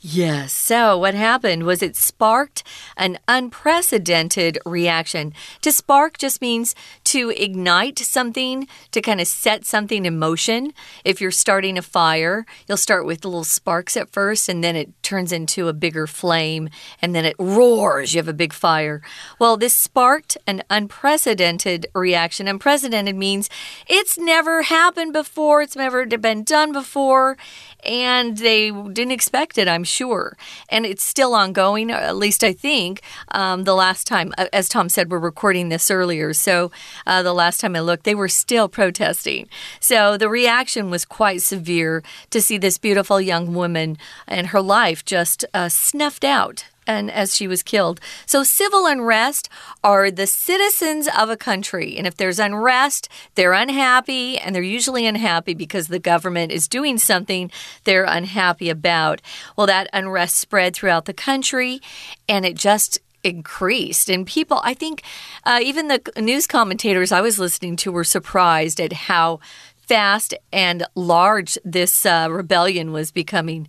Yes. 0.00 0.52
So, 0.52 0.96
what 0.96 1.14
happened 1.14 1.64
was 1.64 1.82
it 1.82 1.96
sparked 1.96 2.62
an 2.96 3.18
unprecedented 3.26 4.56
reaction. 4.64 5.34
To 5.62 5.72
spark 5.72 6.18
just 6.18 6.40
means 6.40 6.76
to 7.04 7.30
ignite 7.30 7.98
something, 7.98 8.68
to 8.92 9.00
kind 9.00 9.20
of 9.20 9.26
set 9.26 9.64
something 9.64 10.06
in 10.06 10.16
motion. 10.16 10.72
If 11.04 11.20
you're 11.20 11.32
starting 11.32 11.76
a 11.76 11.82
fire, 11.82 12.46
you'll 12.68 12.76
start 12.76 13.06
with 13.06 13.24
little 13.24 13.42
sparks 13.42 13.96
at 13.96 14.10
first, 14.10 14.48
and 14.48 14.62
then 14.62 14.76
it 14.76 15.02
turns 15.02 15.32
into 15.32 15.66
a 15.66 15.72
bigger 15.72 16.06
flame, 16.06 16.70
and 17.02 17.12
then 17.12 17.24
it 17.24 17.34
roars. 17.36 18.14
You 18.14 18.18
have 18.18 18.28
a 18.28 18.32
big 18.32 18.52
fire. 18.52 19.02
Well, 19.40 19.56
this 19.56 19.74
sparked 19.74 20.36
an 20.46 20.62
unprecedented 20.70 21.86
reaction. 21.92 22.46
Unprecedented 22.46 23.16
means 23.16 23.50
it's 23.88 24.16
never 24.16 24.62
happened 24.62 25.12
before, 25.12 25.60
it's 25.60 25.74
never 25.74 26.06
been 26.06 26.44
done 26.44 26.72
before, 26.72 27.36
and 27.84 28.38
they 28.38 28.70
didn't 28.70 29.12
expect 29.12 29.58
it, 29.58 29.68
I'm 29.68 29.84
sure. 29.84 30.36
And 30.68 30.84
it's 30.84 31.02
still 31.02 31.34
ongoing, 31.34 31.90
at 31.90 32.16
least 32.16 32.42
I 32.44 32.52
think. 32.52 33.02
Um, 33.30 33.64
the 33.64 33.74
last 33.74 34.06
time, 34.06 34.32
uh, 34.38 34.46
as 34.52 34.68
Tom 34.68 34.88
said, 34.88 35.10
we're 35.10 35.18
recording 35.18 35.68
this 35.68 35.90
earlier. 35.90 36.32
So 36.32 36.70
uh, 37.06 37.22
the 37.22 37.32
last 37.32 37.60
time 37.60 37.76
I 37.76 37.80
looked, 37.80 38.04
they 38.04 38.14
were 38.14 38.28
still 38.28 38.68
protesting. 38.68 39.48
So 39.80 40.16
the 40.16 40.28
reaction 40.28 40.90
was 40.90 41.04
quite 41.04 41.42
severe 41.42 42.02
to 42.30 42.40
see 42.40 42.58
this 42.58 42.78
beautiful 42.78 43.20
young 43.20 43.54
woman 43.54 43.98
and 44.26 44.48
her 44.48 44.60
life 44.60 45.04
just 45.04 45.44
uh, 45.54 45.68
snuffed 45.68 46.24
out 46.24 46.64
and 46.88 47.10
as 47.10 47.36
she 47.36 47.46
was 47.46 47.62
killed. 47.62 48.00
So 48.26 48.42
civil 48.42 48.86
unrest 48.86 49.48
are 49.84 50.10
the 50.10 50.26
citizens 50.26 51.06
of 51.16 51.30
a 51.30 51.36
country. 51.36 51.96
And 51.96 52.06
if 52.06 52.16
there's 52.16 52.40
unrest, 52.40 53.08
they're 53.36 53.52
unhappy, 53.52 54.38
and 54.38 54.54
they're 54.54 54.62
usually 54.62 55.06
unhappy 55.06 55.54
because 55.54 55.86
the 55.86 55.98
government 56.00 56.50
is 56.50 56.66
doing 56.66 56.98
something 56.98 57.50
they're 57.84 58.04
unhappy 58.04 58.70
about. 58.70 59.20
Well, 59.56 59.66
that 59.68 59.90
unrest 59.92 60.36
spread 60.36 60.74
throughout 60.74 61.04
the 61.04 61.12
country, 61.12 61.80
and 62.28 62.46
it 62.46 62.56
just 62.56 62.98
increased. 63.22 64.08
And 64.08 64.26
people, 64.26 64.60
I 64.64 64.74
think, 64.74 65.02
uh, 65.44 65.60
even 65.62 65.88
the 65.88 66.00
news 66.16 66.46
commentators 66.46 67.12
I 67.12 67.20
was 67.20 67.38
listening 67.38 67.76
to 67.76 67.92
were 67.92 68.04
surprised 68.04 68.80
at 68.80 68.92
how 68.92 69.40
fast 69.88 70.34
and 70.52 70.84
large 70.94 71.56
this 71.64 72.04
uh, 72.04 72.28
rebellion 72.30 72.92
was 72.92 73.10
becoming. 73.10 73.66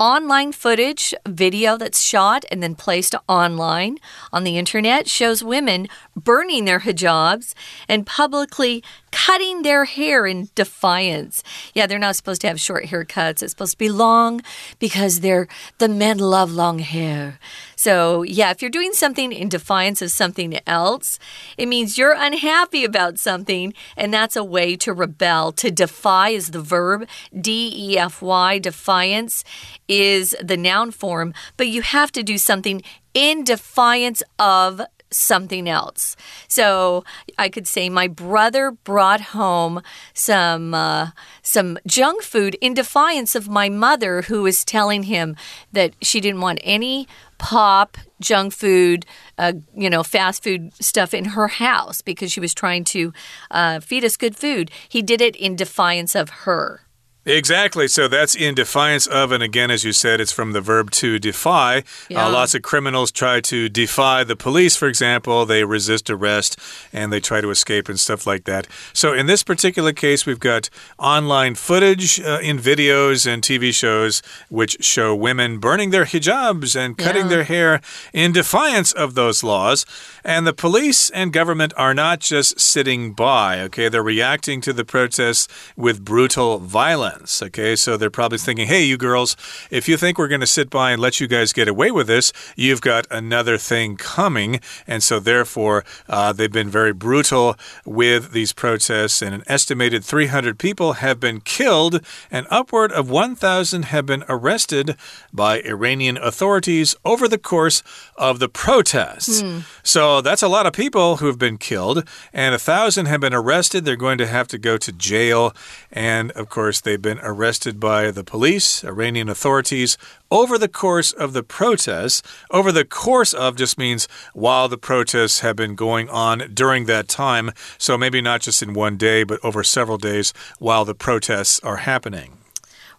Online 0.00 0.50
footage, 0.50 1.14
video 1.28 1.76
that's 1.76 2.02
shot 2.02 2.44
and 2.50 2.60
then 2.60 2.74
placed 2.74 3.14
online 3.28 3.96
on 4.32 4.42
the 4.42 4.58
internet 4.58 5.08
shows 5.08 5.44
women 5.44 5.86
burning 6.16 6.64
their 6.64 6.80
hijabs 6.80 7.54
and 7.88 8.04
publicly 8.04 8.82
cutting 9.12 9.62
their 9.62 9.84
hair 9.84 10.26
in 10.26 10.48
defiance. 10.54 11.42
Yeah, 11.72 11.86
they're 11.86 11.98
not 11.98 12.16
supposed 12.16 12.40
to 12.42 12.48
have 12.48 12.60
short 12.60 12.86
haircuts. 12.86 13.42
It's 13.42 13.52
supposed 13.52 13.72
to 13.72 13.78
be 13.78 13.88
long 13.88 14.42
because 14.78 15.20
they're 15.20 15.48
the 15.78 15.88
men 15.88 16.18
love 16.18 16.50
long 16.50 16.80
hair. 16.80 17.38
So, 17.80 18.24
yeah, 18.24 18.50
if 18.50 18.60
you're 18.60 18.70
doing 18.70 18.92
something 18.92 19.32
in 19.32 19.48
defiance 19.48 20.02
of 20.02 20.10
something 20.10 20.60
else, 20.66 21.18
it 21.56 21.64
means 21.64 21.96
you're 21.96 22.12
unhappy 22.12 22.84
about 22.84 23.18
something, 23.18 23.72
and 23.96 24.12
that's 24.12 24.36
a 24.36 24.44
way 24.44 24.76
to 24.76 24.92
rebel. 24.92 25.50
To 25.52 25.70
defy 25.70 26.28
is 26.28 26.50
the 26.50 26.60
verb, 26.60 27.08
D 27.34 27.72
E 27.74 27.96
F 27.96 28.20
Y, 28.20 28.58
defiance 28.58 29.44
is 29.88 30.36
the 30.42 30.58
noun 30.58 30.90
form, 30.90 31.32
but 31.56 31.68
you 31.68 31.80
have 31.80 32.12
to 32.12 32.22
do 32.22 32.36
something 32.36 32.82
in 33.14 33.44
defiance 33.44 34.22
of 34.38 34.82
something 35.10 35.68
else. 35.68 36.16
So 36.48 37.04
I 37.38 37.48
could 37.48 37.66
say 37.66 37.88
my 37.88 38.08
brother 38.08 38.70
brought 38.70 39.20
home 39.20 39.82
some 40.14 40.74
uh, 40.74 41.10
some 41.42 41.78
junk 41.86 42.22
food 42.22 42.56
in 42.60 42.74
defiance 42.74 43.34
of 43.34 43.48
my 43.48 43.68
mother, 43.68 44.22
who 44.22 44.42
was 44.42 44.64
telling 44.64 45.04
him 45.04 45.36
that 45.72 45.94
she 46.00 46.20
didn't 46.20 46.40
want 46.40 46.60
any 46.62 47.08
pop 47.38 47.96
junk 48.20 48.52
food, 48.52 49.06
uh, 49.38 49.54
you 49.74 49.88
know, 49.88 50.02
fast 50.02 50.42
food 50.44 50.72
stuff 50.80 51.14
in 51.14 51.24
her 51.24 51.48
house 51.48 52.02
because 52.02 52.30
she 52.30 52.40
was 52.40 52.52
trying 52.52 52.84
to 52.84 53.12
uh, 53.50 53.80
feed 53.80 54.04
us 54.04 54.16
good 54.16 54.36
food. 54.36 54.70
He 54.88 55.02
did 55.02 55.20
it 55.20 55.34
in 55.36 55.56
defiance 55.56 56.14
of 56.14 56.28
her. 56.30 56.82
Exactly. 57.26 57.86
So 57.86 58.08
that's 58.08 58.34
in 58.34 58.54
defiance 58.54 59.06
of, 59.06 59.30
and 59.30 59.42
again, 59.42 59.70
as 59.70 59.84
you 59.84 59.92
said, 59.92 60.20
it's 60.20 60.32
from 60.32 60.52
the 60.52 60.60
verb 60.60 60.90
to 60.92 61.18
defy. 61.18 61.78
Uh, 61.78 61.82
yeah. 62.08 62.26
Uh, 62.26 62.32
lots 62.32 62.54
of 62.54 62.62
criminals 62.62 63.12
try 63.12 63.40
to 63.42 63.68
defy 63.68 64.24
the 64.24 64.36
police, 64.36 64.74
for 64.76 64.88
example. 64.88 65.44
They 65.44 65.64
resist 65.64 66.08
arrest 66.08 66.58
and 66.92 67.12
they 67.12 67.20
try 67.20 67.42
to 67.42 67.50
escape 67.50 67.88
and 67.88 68.00
stuff 68.00 68.26
like 68.26 68.44
that. 68.44 68.66
So 68.94 69.12
in 69.12 69.26
this 69.26 69.42
particular 69.42 69.92
case, 69.92 70.24
we've 70.24 70.40
got 70.40 70.70
online 70.98 71.56
footage 71.56 72.20
uh, 72.20 72.38
in 72.42 72.58
videos 72.58 73.26
and 73.26 73.42
TV 73.42 73.72
shows 73.74 74.22
which 74.48 74.82
show 74.82 75.14
women 75.14 75.58
burning 75.58 75.90
their 75.90 76.06
hijabs 76.06 76.74
and 76.74 76.96
cutting 76.96 77.24
yeah. 77.24 77.28
their 77.28 77.44
hair 77.44 77.80
in 78.14 78.32
defiance 78.32 78.92
of 78.92 79.14
those 79.14 79.44
laws. 79.44 79.84
And 80.24 80.46
the 80.46 80.52
police 80.52 81.10
and 81.10 81.32
government 81.32 81.72
are 81.76 81.94
not 81.94 82.20
just 82.20 82.60
sitting 82.60 83.12
by, 83.12 83.60
okay? 83.62 83.88
They're 83.88 84.02
reacting 84.02 84.60
to 84.62 84.72
the 84.72 84.84
protests 84.84 85.48
with 85.76 86.04
brutal 86.04 86.58
violence. 86.58 87.42
Okay, 87.42 87.76
so 87.76 87.96
they're 87.96 88.10
probably 88.10 88.38
thinking, 88.38 88.66
hey, 88.66 88.84
you 88.84 88.96
girls, 88.96 89.36
if 89.70 89.88
you 89.88 89.96
think 89.96 90.18
we're 90.18 90.28
going 90.28 90.40
to 90.40 90.46
sit 90.46 90.70
by 90.70 90.92
and 90.92 91.00
let 91.00 91.20
you 91.20 91.26
guys 91.26 91.52
get 91.52 91.68
away 91.68 91.90
with 91.90 92.06
this, 92.06 92.32
you've 92.56 92.80
got 92.80 93.06
another 93.10 93.56
thing 93.56 93.96
coming. 93.96 94.60
And 94.86 95.02
so, 95.02 95.20
therefore, 95.20 95.84
uh, 96.08 96.32
they've 96.32 96.52
been 96.52 96.70
very 96.70 96.92
brutal 96.92 97.56
with 97.84 98.32
these 98.32 98.52
protests, 98.52 99.22
and 99.22 99.34
an 99.34 99.42
estimated 99.46 100.04
300 100.04 100.58
people 100.58 100.94
have 100.94 101.20
been 101.20 101.40
killed, 101.40 102.04
and 102.30 102.46
upward 102.50 102.92
of 102.92 103.10
1,000 103.10 103.84
have 103.84 104.06
been 104.06 104.24
arrested 104.28 104.96
by 105.32 105.60
Iranian 105.62 106.16
authorities 106.16 106.94
over 107.04 107.28
the 107.28 107.38
course 107.38 107.82
of 108.16 108.38
the 108.38 108.48
protests. 108.48 109.42
Mm. 109.42 109.62
So, 109.82 110.09
that's 110.20 110.42
a 110.42 110.48
lot 110.48 110.66
of 110.66 110.74
people 110.74 111.16
who 111.16 111.26
have 111.26 111.38
been 111.38 111.56
killed, 111.56 112.04
and 112.32 112.54
a 112.54 112.58
thousand 112.58 113.06
have 113.06 113.20
been 113.22 113.34
arrested. 113.34 113.84
They're 113.84 113.96
going 113.96 114.18
to 114.18 114.26
have 114.26 114.48
to 114.48 114.58
go 114.58 114.76
to 114.76 114.92
jail, 114.92 115.54
and 115.90 116.30
of 116.32 116.50
course, 116.50 116.78
they 116.80 116.90
They've 116.90 117.00
been 117.00 117.20
arrested 117.22 117.78
by 117.78 118.10
the 118.10 118.24
police, 118.24 118.82
Iranian 118.82 119.28
authorities, 119.28 119.96
over 120.28 120.58
the 120.58 120.66
course 120.66 121.12
of 121.12 121.34
the 121.34 121.44
protests. 121.44 122.20
Over 122.50 122.72
the 122.72 122.84
course 122.84 123.32
of 123.32 123.54
just 123.54 123.78
means 123.78 124.08
while 124.34 124.66
the 124.66 124.76
protests 124.76 125.38
have 125.38 125.54
been 125.54 125.76
going 125.76 126.08
on 126.08 126.50
during 126.52 126.86
that 126.86 127.06
time. 127.06 127.52
So 127.78 127.96
maybe 127.96 128.20
not 128.20 128.40
just 128.40 128.60
in 128.60 128.74
one 128.74 128.96
day, 128.96 129.22
but 129.22 129.38
over 129.44 129.62
several 129.62 129.98
days 129.98 130.34
while 130.58 130.84
the 130.84 130.96
protests 130.96 131.60
are 131.60 131.76
happening. 131.76 132.39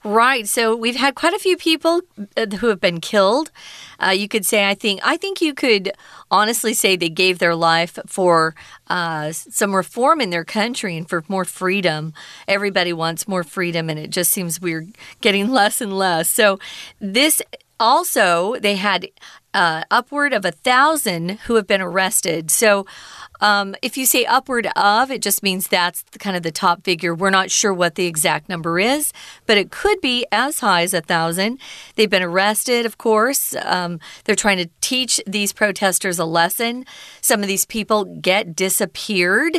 Right. 0.04 0.48
So 0.48 0.76
we've 0.76 0.96
had 0.96 1.14
quite 1.14 1.34
a 1.34 1.40
few 1.40 1.56
people 1.58 2.02
uh, 2.36 2.48
who 2.58 2.68
have 2.68 2.82
been 2.82 3.00
killed. 3.02 3.52
Uh, 4.04 4.10
you 4.10 4.28
could 4.28 4.48
say, 4.48 4.68
I 4.68 4.74
think, 4.74 5.00
I 5.04 5.16
think 5.16 5.42
you 5.42 5.54
could 5.54 5.92
honestly 6.32 6.74
say 6.74 6.96
they 6.96 7.08
gave 7.10 7.38
their 7.38 7.54
life 7.54 8.00
for 8.08 8.56
uh, 8.88 9.32
some 9.32 9.76
reform 9.76 10.20
in 10.20 10.32
their 10.32 10.44
country 10.44 10.98
and 10.98 11.08
for 11.08 11.24
more 11.28 11.46
freedom. 11.46 12.14
Everybody 12.48 12.94
wants 12.94 13.28
more 13.28 13.44
freedom, 13.44 13.92
and 13.92 14.00
it 14.00 14.10
just 14.10 14.32
seems 14.32 14.60
we're 14.60 14.88
getting 15.22 15.52
less 15.52 15.82
and 15.82 15.96
less. 15.96 16.30
So 16.32 16.58
this 17.00 17.40
also, 17.80 18.56
they 18.60 18.76
had 18.76 19.08
uh, 19.54 19.84
upward 19.92 20.34
of 20.34 20.46
a 20.46 20.52
thousand 20.52 21.40
who 21.46 21.56
have 21.56 21.68
been 21.68 21.82
arrested. 21.82 22.50
So 22.52 22.86
um, 23.42 23.76
if 23.82 23.98
you 23.98 24.06
say 24.06 24.24
upward 24.26 24.68
of, 24.76 25.12
it 25.12 25.22
just 25.22 25.42
means 25.44 25.68
that's 25.68 26.04
the, 26.12 26.20
kind 26.20 26.38
of 26.38 26.44
the 26.44 26.52
top 26.52 26.84
figure. 26.84 27.14
We're 27.14 27.32
not 27.32 27.52
sure 27.52 27.74
what 27.74 27.96
the 27.96 28.06
exact 28.06 28.48
number 28.48 28.80
is, 28.80 29.12
but 29.46 29.58
it 29.58 29.72
could 29.72 30.00
be 30.00 30.26
as 30.32 30.60
high 30.60 30.84
as 30.84 30.94
a 30.94 31.02
thousand. 31.02 31.60
They've 31.96 32.10
been 32.10 32.24
arrested, 32.24 32.86
of 32.86 32.98
course. 32.98 33.56
Um, 33.64 34.00
they're 34.24 34.36
trying 34.36 34.58
to 34.58 34.70
teach 34.80 35.20
these 35.26 35.54
protesters 35.54 36.20
a 36.20 36.26
lesson. 36.26 36.86
Some 37.20 37.42
of 37.42 37.48
these 37.48 37.66
people 37.66 38.06
get 38.06 38.56
disappeared. 38.56 39.58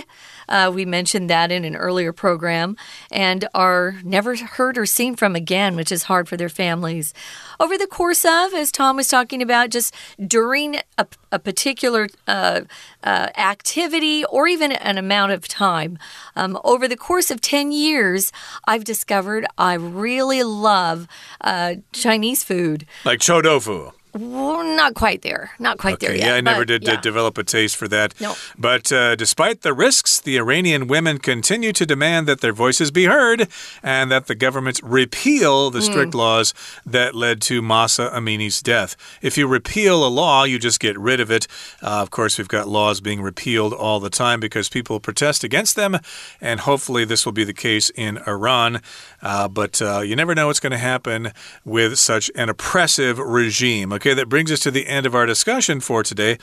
Uh, 0.48 0.70
we 0.74 0.84
mentioned 0.84 1.30
that 1.30 1.50
in 1.50 1.64
an 1.64 1.76
earlier 1.76 2.12
program 2.12 2.76
and 3.10 3.48
are 3.54 3.96
never 4.04 4.36
heard 4.36 4.76
or 4.78 4.86
seen 4.86 5.16
from 5.16 5.34
again, 5.34 5.76
which 5.76 5.92
is 5.92 6.04
hard 6.04 6.28
for 6.28 6.36
their 6.36 6.48
families. 6.48 7.14
Over 7.60 7.78
the 7.78 7.86
course 7.86 8.24
of, 8.24 8.54
as 8.54 8.72
Tom 8.72 8.96
was 8.96 9.08
talking 9.08 9.42
about, 9.42 9.70
just 9.70 9.94
during 10.24 10.76
a, 10.98 11.06
a 11.30 11.38
particular 11.38 12.08
uh, 12.26 12.62
uh, 13.04 13.28
activity 13.36 14.24
or 14.24 14.46
even 14.48 14.72
an 14.72 14.98
amount 14.98 15.32
of 15.32 15.48
time, 15.48 15.98
um, 16.36 16.58
over 16.64 16.88
the 16.88 16.96
course 16.96 17.30
of 17.30 17.40
10 17.40 17.72
years, 17.72 18.32
I've 18.66 18.84
discovered 18.84 19.46
I 19.58 19.74
really 19.74 20.42
love 20.42 21.06
uh, 21.40 21.76
Chinese 21.92 22.44
food. 22.44 22.86
Like 23.04 23.20
chou 23.20 23.42
tofu. 23.42 23.92
Not 24.14 24.94
quite 24.94 25.22
there. 25.22 25.52
Not 25.58 25.78
quite 25.78 25.94
okay, 25.94 26.08
there 26.08 26.16
yet. 26.16 26.26
Yeah, 26.26 26.34
I 26.34 26.40
never 26.40 26.64
did 26.64 26.84
yeah. 26.84 27.00
develop 27.00 27.38
a 27.38 27.44
taste 27.44 27.76
for 27.76 27.88
that. 27.88 28.18
No. 28.20 28.34
But 28.58 28.92
uh, 28.92 29.16
despite 29.16 29.62
the 29.62 29.72
risks, 29.72 30.20
the 30.20 30.36
Iranian 30.36 30.86
women 30.86 31.18
continue 31.18 31.72
to 31.72 31.86
demand 31.86 32.28
that 32.28 32.40
their 32.40 32.52
voices 32.52 32.90
be 32.90 33.04
heard 33.04 33.48
and 33.82 34.10
that 34.10 34.26
the 34.26 34.34
government 34.34 34.80
repeal 34.82 35.70
the 35.70 35.80
strict 35.80 36.12
mm. 36.12 36.18
laws 36.18 36.52
that 36.84 37.14
led 37.14 37.40
to 37.42 37.62
Mahsa 37.62 38.10
Amini's 38.14 38.60
death. 38.60 38.96
If 39.22 39.38
you 39.38 39.46
repeal 39.46 40.06
a 40.06 40.08
law, 40.08 40.44
you 40.44 40.58
just 40.58 40.78
get 40.78 40.98
rid 40.98 41.20
of 41.20 41.30
it. 41.30 41.46
Uh, 41.80 42.02
of 42.02 42.10
course, 42.10 42.36
we've 42.36 42.48
got 42.48 42.68
laws 42.68 43.00
being 43.00 43.22
repealed 43.22 43.72
all 43.72 43.98
the 43.98 44.10
time 44.10 44.40
because 44.40 44.68
people 44.68 45.00
protest 45.00 45.42
against 45.42 45.74
them, 45.74 45.98
and 46.40 46.60
hopefully 46.60 47.04
this 47.04 47.24
will 47.24 47.32
be 47.32 47.44
the 47.44 47.54
case 47.54 47.90
in 47.90 48.18
Iran. 48.26 48.82
Uh, 49.22 49.48
but 49.48 49.80
uh, 49.80 50.00
you 50.00 50.16
never 50.16 50.34
know 50.34 50.48
what's 50.48 50.60
going 50.60 50.72
to 50.72 50.78
happen 50.78 51.32
with 51.64 51.98
such 51.98 52.30
an 52.34 52.48
oppressive 52.48 53.18
regime. 53.18 53.92
Okay, 54.02 54.14
that 54.14 54.28
brings 54.28 54.50
us 54.50 54.58
to 54.58 54.72
the 54.72 54.88
end 54.88 55.06
of 55.06 55.14
our 55.14 55.26
discussion 55.26 55.78
for 55.78 56.02
today. 56.02 56.36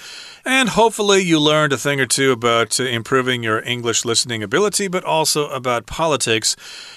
And 0.45 0.69
hopefully, 0.69 1.22
you 1.22 1.41
learned 1.41 1.74
a 1.74 1.78
thing 1.78 2.00
or 2.00 2.06
two 2.06 2.32
about 2.32 2.80
uh, 2.80 2.84
improving 2.84 3.43
your 3.43 3.62
English 3.65 4.06
listening 4.06 4.41
ability, 4.41 4.88
but 4.88 5.04
also 5.04 5.50
about 5.50 5.86
politics 5.86 6.56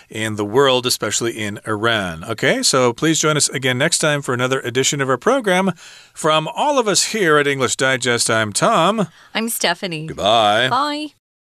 in 0.08 0.36
the 0.36 0.44
world, 0.44 0.86
especially 0.86 1.32
in 1.32 1.58
Iran. 1.66 2.22
Okay, 2.22 2.62
so 2.62 2.92
please 2.92 3.18
join 3.18 3.36
us 3.36 3.48
again 3.48 3.76
next 3.76 3.98
time 3.98 4.22
for 4.22 4.32
another 4.34 4.60
edition 4.60 5.00
of 5.00 5.10
our 5.10 5.18
program. 5.18 5.72
From 6.14 6.46
all 6.46 6.78
of 6.78 6.86
us 6.86 7.06
here 7.06 7.38
at 7.38 7.48
English 7.48 7.74
Digest, 7.74 8.30
I'm 8.30 8.52
Tom. 8.52 9.08
I'm 9.34 9.48
Stephanie. 9.48 10.06
Goodbye. 10.06 10.68
Bye. 10.68 11.14